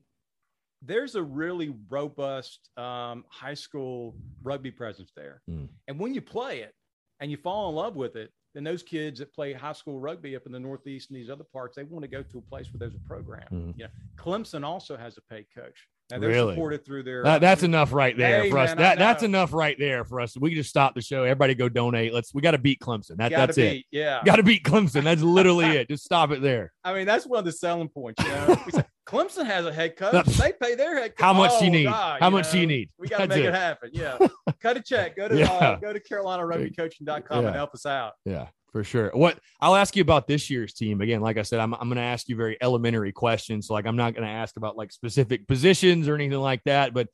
[0.81, 5.43] there's a really robust um, high school rugby presence there.
[5.47, 5.67] Mm.
[5.87, 6.73] And when you play it
[7.19, 10.35] and you fall in love with it, then those kids that play high school rugby
[10.35, 12.71] up in the Northeast and these other parts, they want to go to a place
[12.71, 13.43] where there's a program.
[13.51, 13.73] Mm.
[13.77, 15.87] You know, Clemson also has a paid coach.
[16.09, 16.53] Now they're really?
[16.53, 17.23] supported through their.
[17.23, 18.69] That, that's enough right there hey, for us.
[18.69, 20.37] Man, that that's enough right there for us.
[20.37, 21.23] We can just stop the show.
[21.23, 22.13] Everybody go donate.
[22.13, 22.33] Let's.
[22.33, 23.17] We got to beat Clemson.
[23.17, 23.85] That, that's beat, it.
[23.91, 25.03] Yeah, got to beat Clemson.
[25.03, 25.89] That's literally it.
[25.89, 26.71] Just stop it there.
[26.83, 28.23] I mean, that's one of the selling points.
[28.23, 30.25] You know, Clemson has a head coach.
[30.25, 31.23] they pay their head coach.
[31.23, 31.85] How much oh, do you need?
[31.85, 32.51] God, How you much know?
[32.51, 32.89] do you need?
[32.97, 33.45] We got to make it.
[33.45, 33.53] it.
[33.53, 33.89] happen.
[33.93, 34.17] Yeah,
[34.61, 35.15] cut a check.
[35.15, 35.51] Go to yeah.
[35.51, 37.47] uh, go to CarolinaRugbyCoaching.com yeah.
[37.47, 38.13] and help us out.
[38.25, 39.09] Yeah for sure.
[39.13, 41.95] What I'll ask you about this year's team again, like I said, I'm, I'm going
[41.95, 43.67] to ask you very elementary questions.
[43.67, 46.93] So like, I'm not going to ask about like specific positions or anything like that,
[46.93, 47.07] but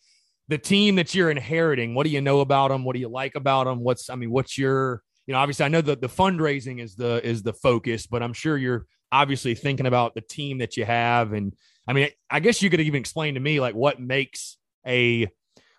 [0.48, 2.84] the team that you're inheriting, what do you know about them?
[2.84, 3.82] What do you like about them?
[3.82, 7.24] What's, I mean, what's your, you know, obviously I know that the fundraising is the,
[7.24, 11.32] is the focus, but I'm sure you're obviously thinking about the team that you have.
[11.32, 11.54] And
[11.92, 14.56] I mean, I guess you could even explain to me like what makes
[14.88, 15.28] a,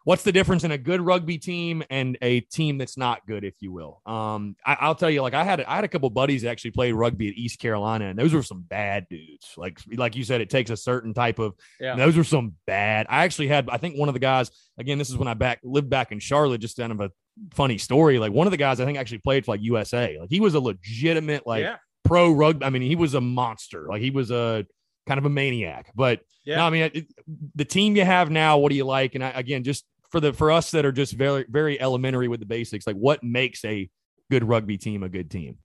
[0.05, 3.55] what's the difference in a good rugby team and a team that's not good, if
[3.61, 4.03] you will?
[4.05, 6.73] Um, I, will tell you, like I had I had a couple buddies that actually
[6.73, 9.55] played rugby at East Carolina, and those were some bad dudes.
[9.57, 11.55] Like like you said, it takes a certain type of.
[11.81, 11.97] Yeah.
[11.97, 13.07] Those were some bad.
[13.09, 14.99] I actually had I think one of the guys again.
[14.99, 16.61] This is when I back lived back in Charlotte.
[16.61, 17.11] Just kind of a
[17.55, 18.19] funny story.
[18.19, 20.19] Like one of the guys I think actually played for like USA.
[20.21, 21.77] Like he was a legitimate like yeah.
[22.05, 22.67] pro rugby.
[22.67, 23.87] I mean, he was a monster.
[23.89, 24.67] Like he was a
[25.07, 25.91] kind of a maniac.
[25.95, 27.07] But yeah, no, I mean, it,
[27.55, 29.15] the team you have now, what do you like?
[29.15, 32.41] And I, again, just for the for us that are just very very elementary with
[32.41, 33.89] the basics, like what makes a
[34.31, 35.59] good rugby team a good team?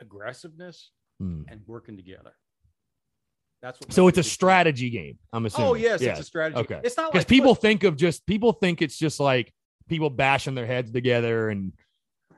[0.00, 1.42] Aggressiveness hmm.
[1.48, 2.32] and working together.
[3.62, 3.92] That's what.
[3.92, 5.04] So it's a strategy game.
[5.04, 5.18] game.
[5.32, 5.70] I'm assuming.
[5.70, 6.60] Oh yes, yes, it's a strategy.
[6.60, 6.80] Okay.
[6.82, 9.52] It's not because like people think of just people think it's just like
[9.88, 11.72] people bashing their heads together and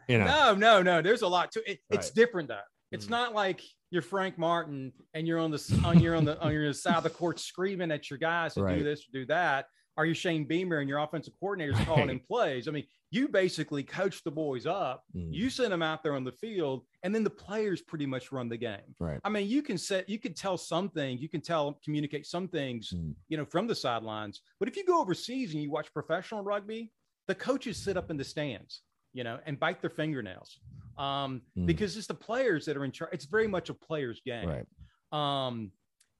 [0.08, 0.24] you know.
[0.24, 1.02] No, no, no.
[1.02, 1.78] There's a lot to it.
[1.90, 2.14] It's right.
[2.14, 2.58] different though.
[2.90, 3.12] It's mm-hmm.
[3.12, 3.62] not like
[3.92, 7.02] you're Frank Martin and you're on the on you're on the on your side of
[7.02, 8.78] the court screaming at your guys to right.
[8.78, 9.66] do this or do that.
[9.98, 11.86] Are you Shane Beamer and your offensive coordinator right.
[11.86, 12.66] calling in plays?
[12.66, 15.04] I mean, you basically coach the boys up.
[15.14, 15.28] Mm.
[15.34, 18.48] You send them out there on the field, and then the players pretty much run
[18.48, 18.96] the game.
[18.98, 19.20] Right.
[19.22, 22.48] I mean, you can set, you can tell some things, you can tell, communicate some
[22.48, 23.14] things, mm.
[23.28, 24.40] you know, from the sidelines.
[24.58, 26.90] But if you go overseas and you watch professional rugby,
[27.28, 28.80] the coaches sit up in the stands,
[29.12, 30.58] you know, and bite their fingernails,
[31.02, 31.66] um, mm.
[31.66, 33.10] because it's the players that are in charge.
[33.12, 34.48] It's very much a player's game.
[34.48, 34.66] Right.
[35.12, 35.72] Um,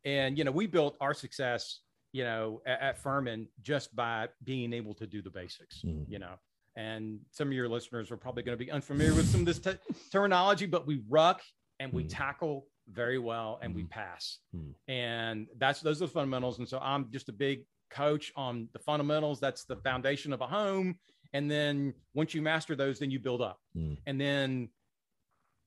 [0.05, 1.80] and you know, we built our success
[2.12, 6.05] you know, at, at Furman just by being able to do the basics, mm.
[6.09, 6.35] you know.
[6.76, 9.59] And some of your listeners are probably going to be unfamiliar with some of this
[9.59, 9.78] te-
[10.11, 11.43] terminology, but we ruck
[11.80, 12.09] and we mm.
[12.11, 14.39] tackle very well and we pass.
[14.55, 14.74] Mm.
[14.89, 16.59] And that's those are the fundamentals.
[16.59, 19.41] And so I'm just a big coach on the fundamentals.
[19.41, 20.97] That's the foundation of a home.
[21.33, 23.61] And then once you master those, then you build up.
[23.76, 23.99] Mm.
[24.07, 24.68] And then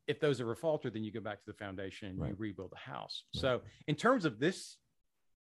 [0.07, 2.29] if those are a falter, then you go back to the foundation and right.
[2.29, 3.23] you rebuild the house.
[3.35, 3.41] Right.
[3.41, 4.77] So in terms of this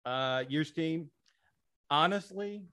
[0.05, 1.09] uh, year's team,
[1.89, 2.63] honestly,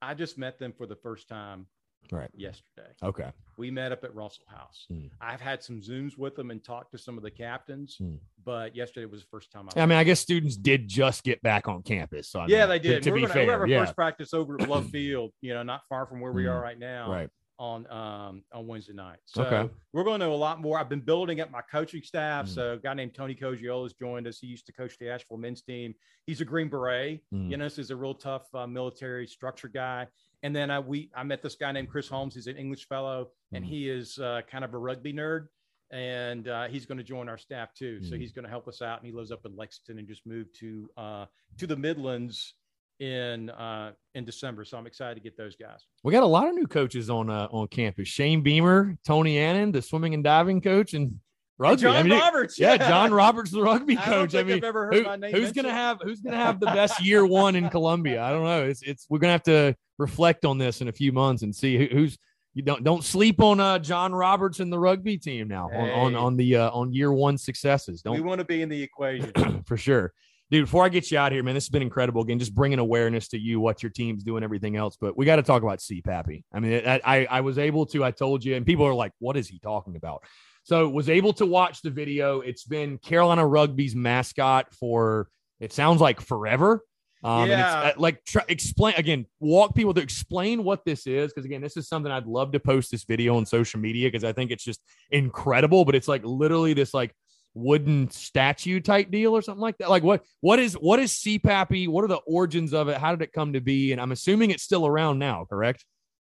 [0.00, 1.66] I just met them for the first time
[2.10, 2.88] right yesterday.
[3.02, 3.30] Okay.
[3.56, 4.86] We met up at Russell House.
[4.92, 5.10] Mm.
[5.20, 8.18] I've had some Zooms with them and talked to some of the captains, mm.
[8.44, 11.42] but yesterday was the first time I, I mean, I guess students did just get
[11.42, 12.28] back on campus.
[12.28, 13.02] So I yeah, mean, they did.
[13.02, 13.80] To, to we're be gonna, fair, we have our yeah.
[13.80, 16.52] first practice over at Love Field, you know, not far from where we mm.
[16.52, 17.10] are right now.
[17.10, 17.30] Right
[17.62, 19.18] on um, on Wednesday night.
[19.24, 19.72] So okay.
[19.92, 20.78] we're going to know a lot more.
[20.78, 22.46] I've been building up my coaching staff.
[22.46, 22.54] Mm.
[22.54, 24.38] So a guy named Tony Cogiola has joined us.
[24.40, 25.94] He used to coach the Asheville men's team.
[26.26, 27.20] He's a Green Beret.
[27.32, 27.50] Mm.
[27.50, 30.08] You know, this is a real tough uh, military structure guy.
[30.42, 32.34] And then I we I met this guy named Chris Holmes.
[32.34, 33.56] He's an English fellow, mm.
[33.56, 35.48] and he is uh, kind of a rugby nerd.
[35.90, 38.02] And uh, he's going to join our staff too.
[38.02, 38.18] So mm.
[38.18, 38.98] he's going to help us out.
[38.98, 41.26] And he lives up in Lexington and just moved to uh,
[41.58, 42.54] to the Midlands
[42.98, 44.64] in uh, in December.
[44.64, 45.86] So I'm excited to get those guys.
[46.02, 48.08] We got a lot of new coaches on uh, on campus.
[48.08, 51.20] Shane Beamer, Tony Annan, the swimming and diving coach, and
[51.62, 51.82] rugby.
[51.82, 52.72] John I mean, Roberts, yeah.
[52.74, 52.88] yeah.
[52.88, 54.34] John Roberts, the rugby I coach.
[54.34, 56.60] I, think mean, I've ever heard who- my name who's gonna have who's gonna have
[56.60, 58.22] the best year one in Columbia?
[58.22, 58.64] I don't know.
[58.64, 61.78] It's it's we're gonna have to reflect on this in a few months and see
[61.78, 62.18] who, who's.
[62.54, 66.14] You don't don't sleep on uh, John Roberts and the rugby team now on on,
[66.14, 68.02] on the uh, on year one successes.
[68.02, 69.62] Don't We want to be in the equation.
[69.66, 70.12] for sure.
[70.52, 72.20] Dude, before I get you out here, man, this has been incredible.
[72.20, 74.98] Again, just bringing awareness to you, what your team's doing, everything else.
[75.00, 76.44] But we got to talk about CPAPI.
[76.52, 79.12] I mean, I, I, I was able to, I told you, and people are like,
[79.18, 80.22] what is he talking about?
[80.64, 82.40] So was able to watch the video.
[82.40, 85.28] It's been Carolina Rugby's mascot for,
[85.60, 86.84] it sounds like forever.
[87.24, 87.52] Um, Yeah.
[87.52, 91.32] and it's, uh, like try, explain again, walk people to explain what this is.
[91.32, 94.24] Cause again, this is something I'd love to post this video on social media because
[94.24, 95.84] I think it's just incredible.
[95.84, 97.14] But it's like literally this like
[97.54, 99.90] wooden statue type deal or something like that.
[99.90, 101.86] Like what what is what is CPAPI?
[101.88, 102.98] What are the origins of it?
[102.98, 103.92] How did it come to be?
[103.92, 105.84] And I'm assuming it's still around now, correct?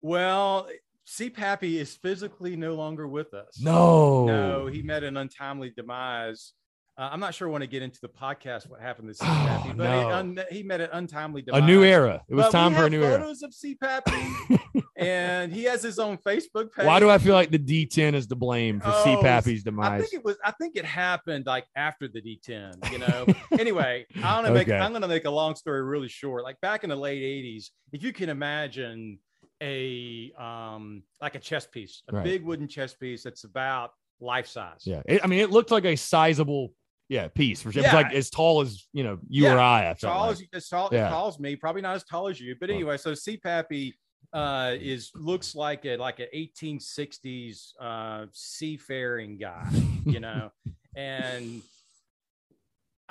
[0.01, 0.67] well,
[1.09, 3.59] CPAPI is physically no longer with us.
[3.59, 4.25] No.
[4.25, 6.53] No, he met an untimely demise.
[6.97, 9.25] Uh, I'm not sure I want to get into the podcast what happened to Oh,
[9.25, 10.09] CPAPI, but he, no.
[10.11, 11.63] un- he met an untimely demise.
[11.63, 12.21] a new era.
[12.27, 13.19] It was But time for a new era.
[13.19, 14.59] photos of CPAPI,
[14.97, 16.85] and he has his own Facebook page.
[16.85, 20.01] Why do I feel like the D10 is to blame for Oh, CPAPI's I demise?
[20.01, 20.35] think it was.
[20.43, 22.91] I think it happened like after the D10.
[22.91, 23.25] You know.
[23.57, 24.67] anyway, I'm gonna make.
[24.67, 24.77] Okay.
[24.77, 26.43] I'm gonna make a long story really short.
[26.43, 29.19] Like back in the late '80s, if you can imagine
[29.61, 32.23] a um like a chess piece, a Right.
[32.23, 33.91] big wooden chess piece that's about
[34.21, 34.81] life size.
[34.85, 35.01] yeah.
[35.05, 36.73] It- I mean, it looked like a sizable
[37.09, 37.81] yeah piece for sure.
[37.81, 37.95] Yeah.
[37.95, 39.55] like as tall as you know you Yeah.
[39.55, 39.89] or I.
[39.89, 40.31] I tall like.
[40.33, 41.05] as, as tall Yeah.
[41.07, 42.97] as tall as me, probably not as tall as you, but anyway.
[42.97, 43.93] So CPAPI
[44.33, 49.67] uh, is looks like a like an 1860s uh, seafaring guy,
[50.05, 50.51] you know,
[50.95, 51.61] and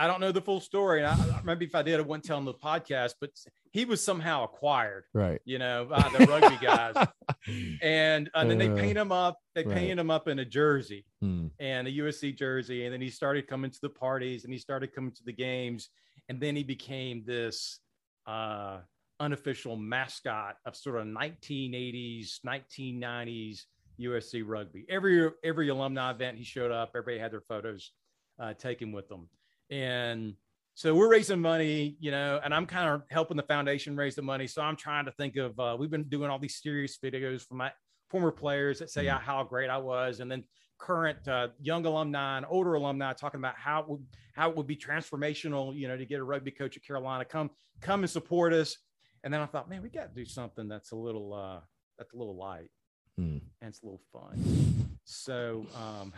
[0.00, 1.02] I don't know the full story.
[1.02, 3.30] And I, maybe if I did, I wouldn't tell him the podcast, but
[3.72, 5.40] he was somehow acquired, right.
[5.44, 6.94] you know, by the rugby guys,
[7.82, 9.38] and, and then they Uh, paint him up.
[9.54, 9.74] They right.
[9.76, 11.48] paint him up in a jersey Hmm.
[11.58, 12.84] and a USC jersey.
[12.84, 15.90] And then he started coming to the parties and he started coming to the games.
[16.28, 17.80] And then he became this
[18.26, 18.78] uh,
[19.18, 23.62] unofficial mascot of sort of 1980s, 1990s
[24.00, 24.86] USC rugby.
[24.88, 27.90] Every every alumni event he showed up, everybody had their photos
[28.38, 29.28] uh, taken with them.
[29.70, 30.34] And
[30.74, 34.22] so we're raising money, you know, and I'm kind of helping the foundation raise the
[34.22, 34.46] money.
[34.46, 37.54] So I'm trying to think of, uh, we've been doing all these serious videos for
[37.54, 37.72] my
[38.08, 39.20] former players that say Mhm.
[39.20, 40.20] how great I was.
[40.20, 40.44] And then
[40.78, 44.68] current uh, young alumni and older alumni talking about how it would, how it would
[44.68, 47.50] be transformational, you know, to get a rugby coach at Carolina, come,
[47.80, 48.76] come and support us.
[49.24, 51.60] And then I thought, man, we got to do something that's a little, uh,
[51.98, 52.70] that's a little light
[53.16, 53.38] Hmm.
[53.60, 54.98] and it's a little fun.
[55.04, 56.12] So, um,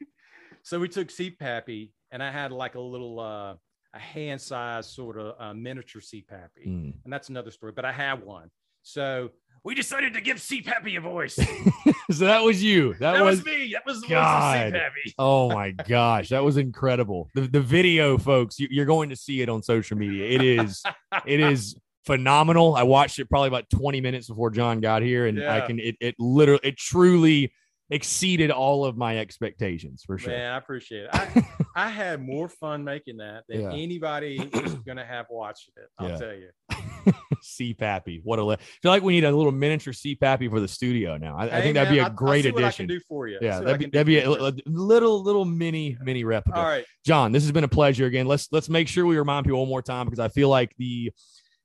[0.62, 3.54] so we took CPAPI and I had like a little, uh,
[3.94, 6.64] a hand sized sort of uh, miniature CPAPI.
[6.64, 6.90] Hmm.
[7.04, 8.50] And that's another story, but I have one.
[8.82, 9.30] So
[9.64, 11.34] we decided to give CPAPI a voice.
[12.10, 12.92] so that was you.
[12.94, 13.72] That, That was was me.
[13.72, 14.72] That was the God.
[14.72, 15.14] voice of.
[15.18, 17.28] Oh my gosh, that was incredible.
[17.34, 20.28] The, the video, folks, you, you're going to see it on social media.
[20.28, 20.84] It is,
[21.26, 22.76] it is phenomenal.
[22.76, 25.96] I watched it probably about 20 minutes before John got here, and I can, it,
[26.00, 27.52] it literally, it truly
[27.90, 30.32] exceeded all of my expectations for sure.
[30.32, 31.10] Man, I appreciate it.
[31.12, 33.72] I, I had more fun making that than Yeah.
[33.72, 35.88] anybody is going to have watching it.
[35.98, 36.16] I'll Yeah.
[36.16, 36.50] tell you.
[37.42, 40.68] CPAPI, what a, li- I feel like we need a little miniature CPAPI for the
[40.68, 41.36] studio now.
[41.36, 42.86] I, I Hey, think that'd be a great I addition.
[42.88, 43.38] can do for you.
[43.40, 46.58] Yeah, I that'd be that'd be a, a little little mini mini replica.
[46.58, 46.84] All right.
[47.04, 48.26] John, this has been a pleasure again.
[48.26, 51.12] Let's let's make sure we remind people one more time because I feel like the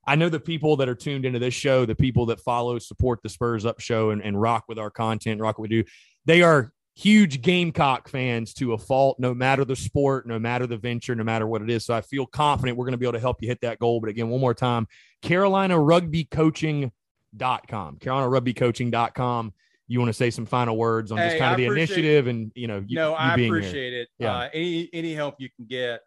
[0.06, 3.20] I know the people that are tuned into this show, the people that follow, support
[3.22, 5.84] the Spurs Up show and, and rock with our content, rock what we do,
[6.24, 10.76] they are huge Gamecock fans to a fault, no matter the sport, no matter the
[10.76, 11.84] venture, no matter what it is.
[11.84, 14.00] So I feel confident we're going to be able to help you hit that goal.
[14.00, 14.86] But again, one more time,
[15.22, 17.96] Carolina Rugby Coaching.com.
[17.98, 19.52] Carolina Rugby Coaching.com.
[19.88, 22.50] You want to say some final words on just kind of I the initiative and
[22.54, 23.58] you know you, no, you I being here.
[23.58, 24.08] appreciate it.
[24.18, 24.36] Yeah.
[24.36, 26.00] Uh, any any help you can get,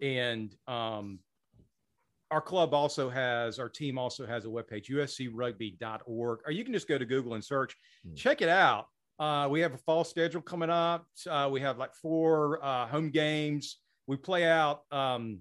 [0.00, 1.18] and um,
[2.30, 6.86] our club also has our team also has a webpage uscrugby.org, or you can just
[6.86, 7.74] go to Google and search.
[8.06, 8.14] Hmm.
[8.14, 8.86] Check it out.
[9.22, 11.06] Uh, we have a fall schedule coming up.
[11.30, 13.78] Uh, we have like four uh, home games.
[14.08, 15.38] We play out um,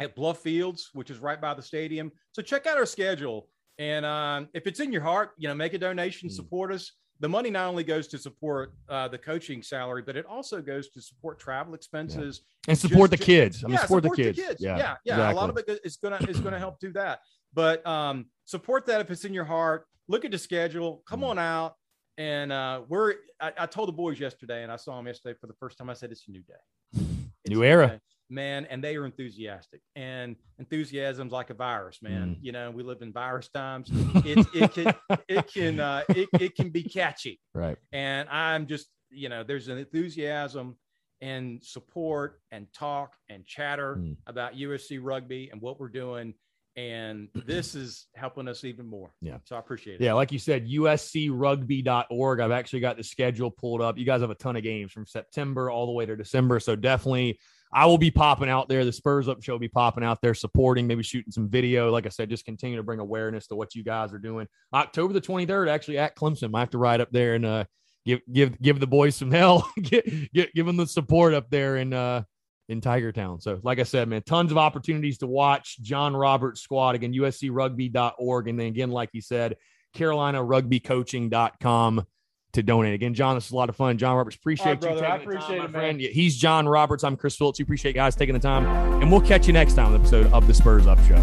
[0.00, 2.10] at Bluff Fields, which is right by the stadium.
[2.32, 3.48] So check out our schedule.
[3.78, 6.34] And um, if it's in your heart, you know, make a donation, Hmm.
[6.34, 6.92] support us.
[7.20, 10.88] The money not only goes to support uh, the coaching salary, but it also goes
[10.90, 12.40] to support travel expenses.
[12.68, 13.64] and support Just- the kids.
[13.64, 14.38] I mean, yeah, support, the kids.
[14.38, 15.10] Yeah, yeah, exactly.
[15.12, 17.20] A lot of it is gonna is gonna help do that.
[17.52, 19.86] But um, support that if it's in your heart.
[20.08, 21.02] Look at the schedule.
[21.06, 21.28] Come Mm.
[21.30, 21.74] on out.
[22.18, 23.14] And uh, we're.
[23.40, 25.90] I, I told the boys yesterday, and I saw them yesterday for the first time.
[25.90, 26.54] I said, "It's a new day,
[27.44, 27.88] It's New era.
[27.88, 28.00] day.
[28.30, 29.80] man, and they are enthusiastic.
[29.96, 32.36] And enthusiasm's like a virus, man.
[32.36, 32.38] Mm.
[32.40, 33.90] You know, we live in virus times.
[34.24, 34.94] It, it can
[35.28, 37.76] it can uh, it, it can be catchy, right?
[37.92, 40.76] And I'm just you know, there's an enthusiasm
[41.20, 44.16] and support and talk and chatter mm.
[44.26, 46.34] about USC rugby and what we're doing.
[46.76, 49.14] And this is helping us even more.
[49.20, 49.38] Yeah.
[49.44, 50.04] So I appreciate it.
[50.04, 50.14] Yeah.
[50.14, 52.40] Like you said, uscrugby.org.
[52.40, 53.96] I've actually got the schedule pulled up.
[53.96, 56.58] You guys have a ton of games from September all the way to December.
[56.58, 57.38] So definitely
[57.72, 58.84] I will be popping out there.
[58.84, 61.90] The Spurs Up Show will be popping out there, supporting, maybe shooting some video.
[61.90, 64.46] Like I said, just continue to bring awareness to what you guys are doing.
[64.72, 66.54] October the 23rd, actually at Clemson.
[66.54, 67.64] I have to ride up there and uh,
[68.06, 69.68] give give give the boys some hell.
[69.82, 72.22] get, get, give them the support up there and uh
[72.68, 73.40] in Tiger Town.
[73.40, 78.48] So, like I said, man, tons of opportunities to watch John Roberts squad again, uscrugby.org.
[78.48, 79.56] And then again, like you said,
[79.96, 82.06] CarolinaRugbyCoaching.com
[82.54, 82.94] to donate.
[82.94, 83.98] Again, John, this is a lot of fun.
[83.98, 85.02] John Roberts, appreciate right, you.
[85.02, 86.00] I appreciate time, it, friend.
[86.00, 87.04] He's John Roberts.
[87.04, 87.58] I'm Chris Phillips.
[87.58, 88.66] We appreciate you guys taking the time.
[89.02, 91.22] And we'll catch you next time on the episode of the Spurs Up Show.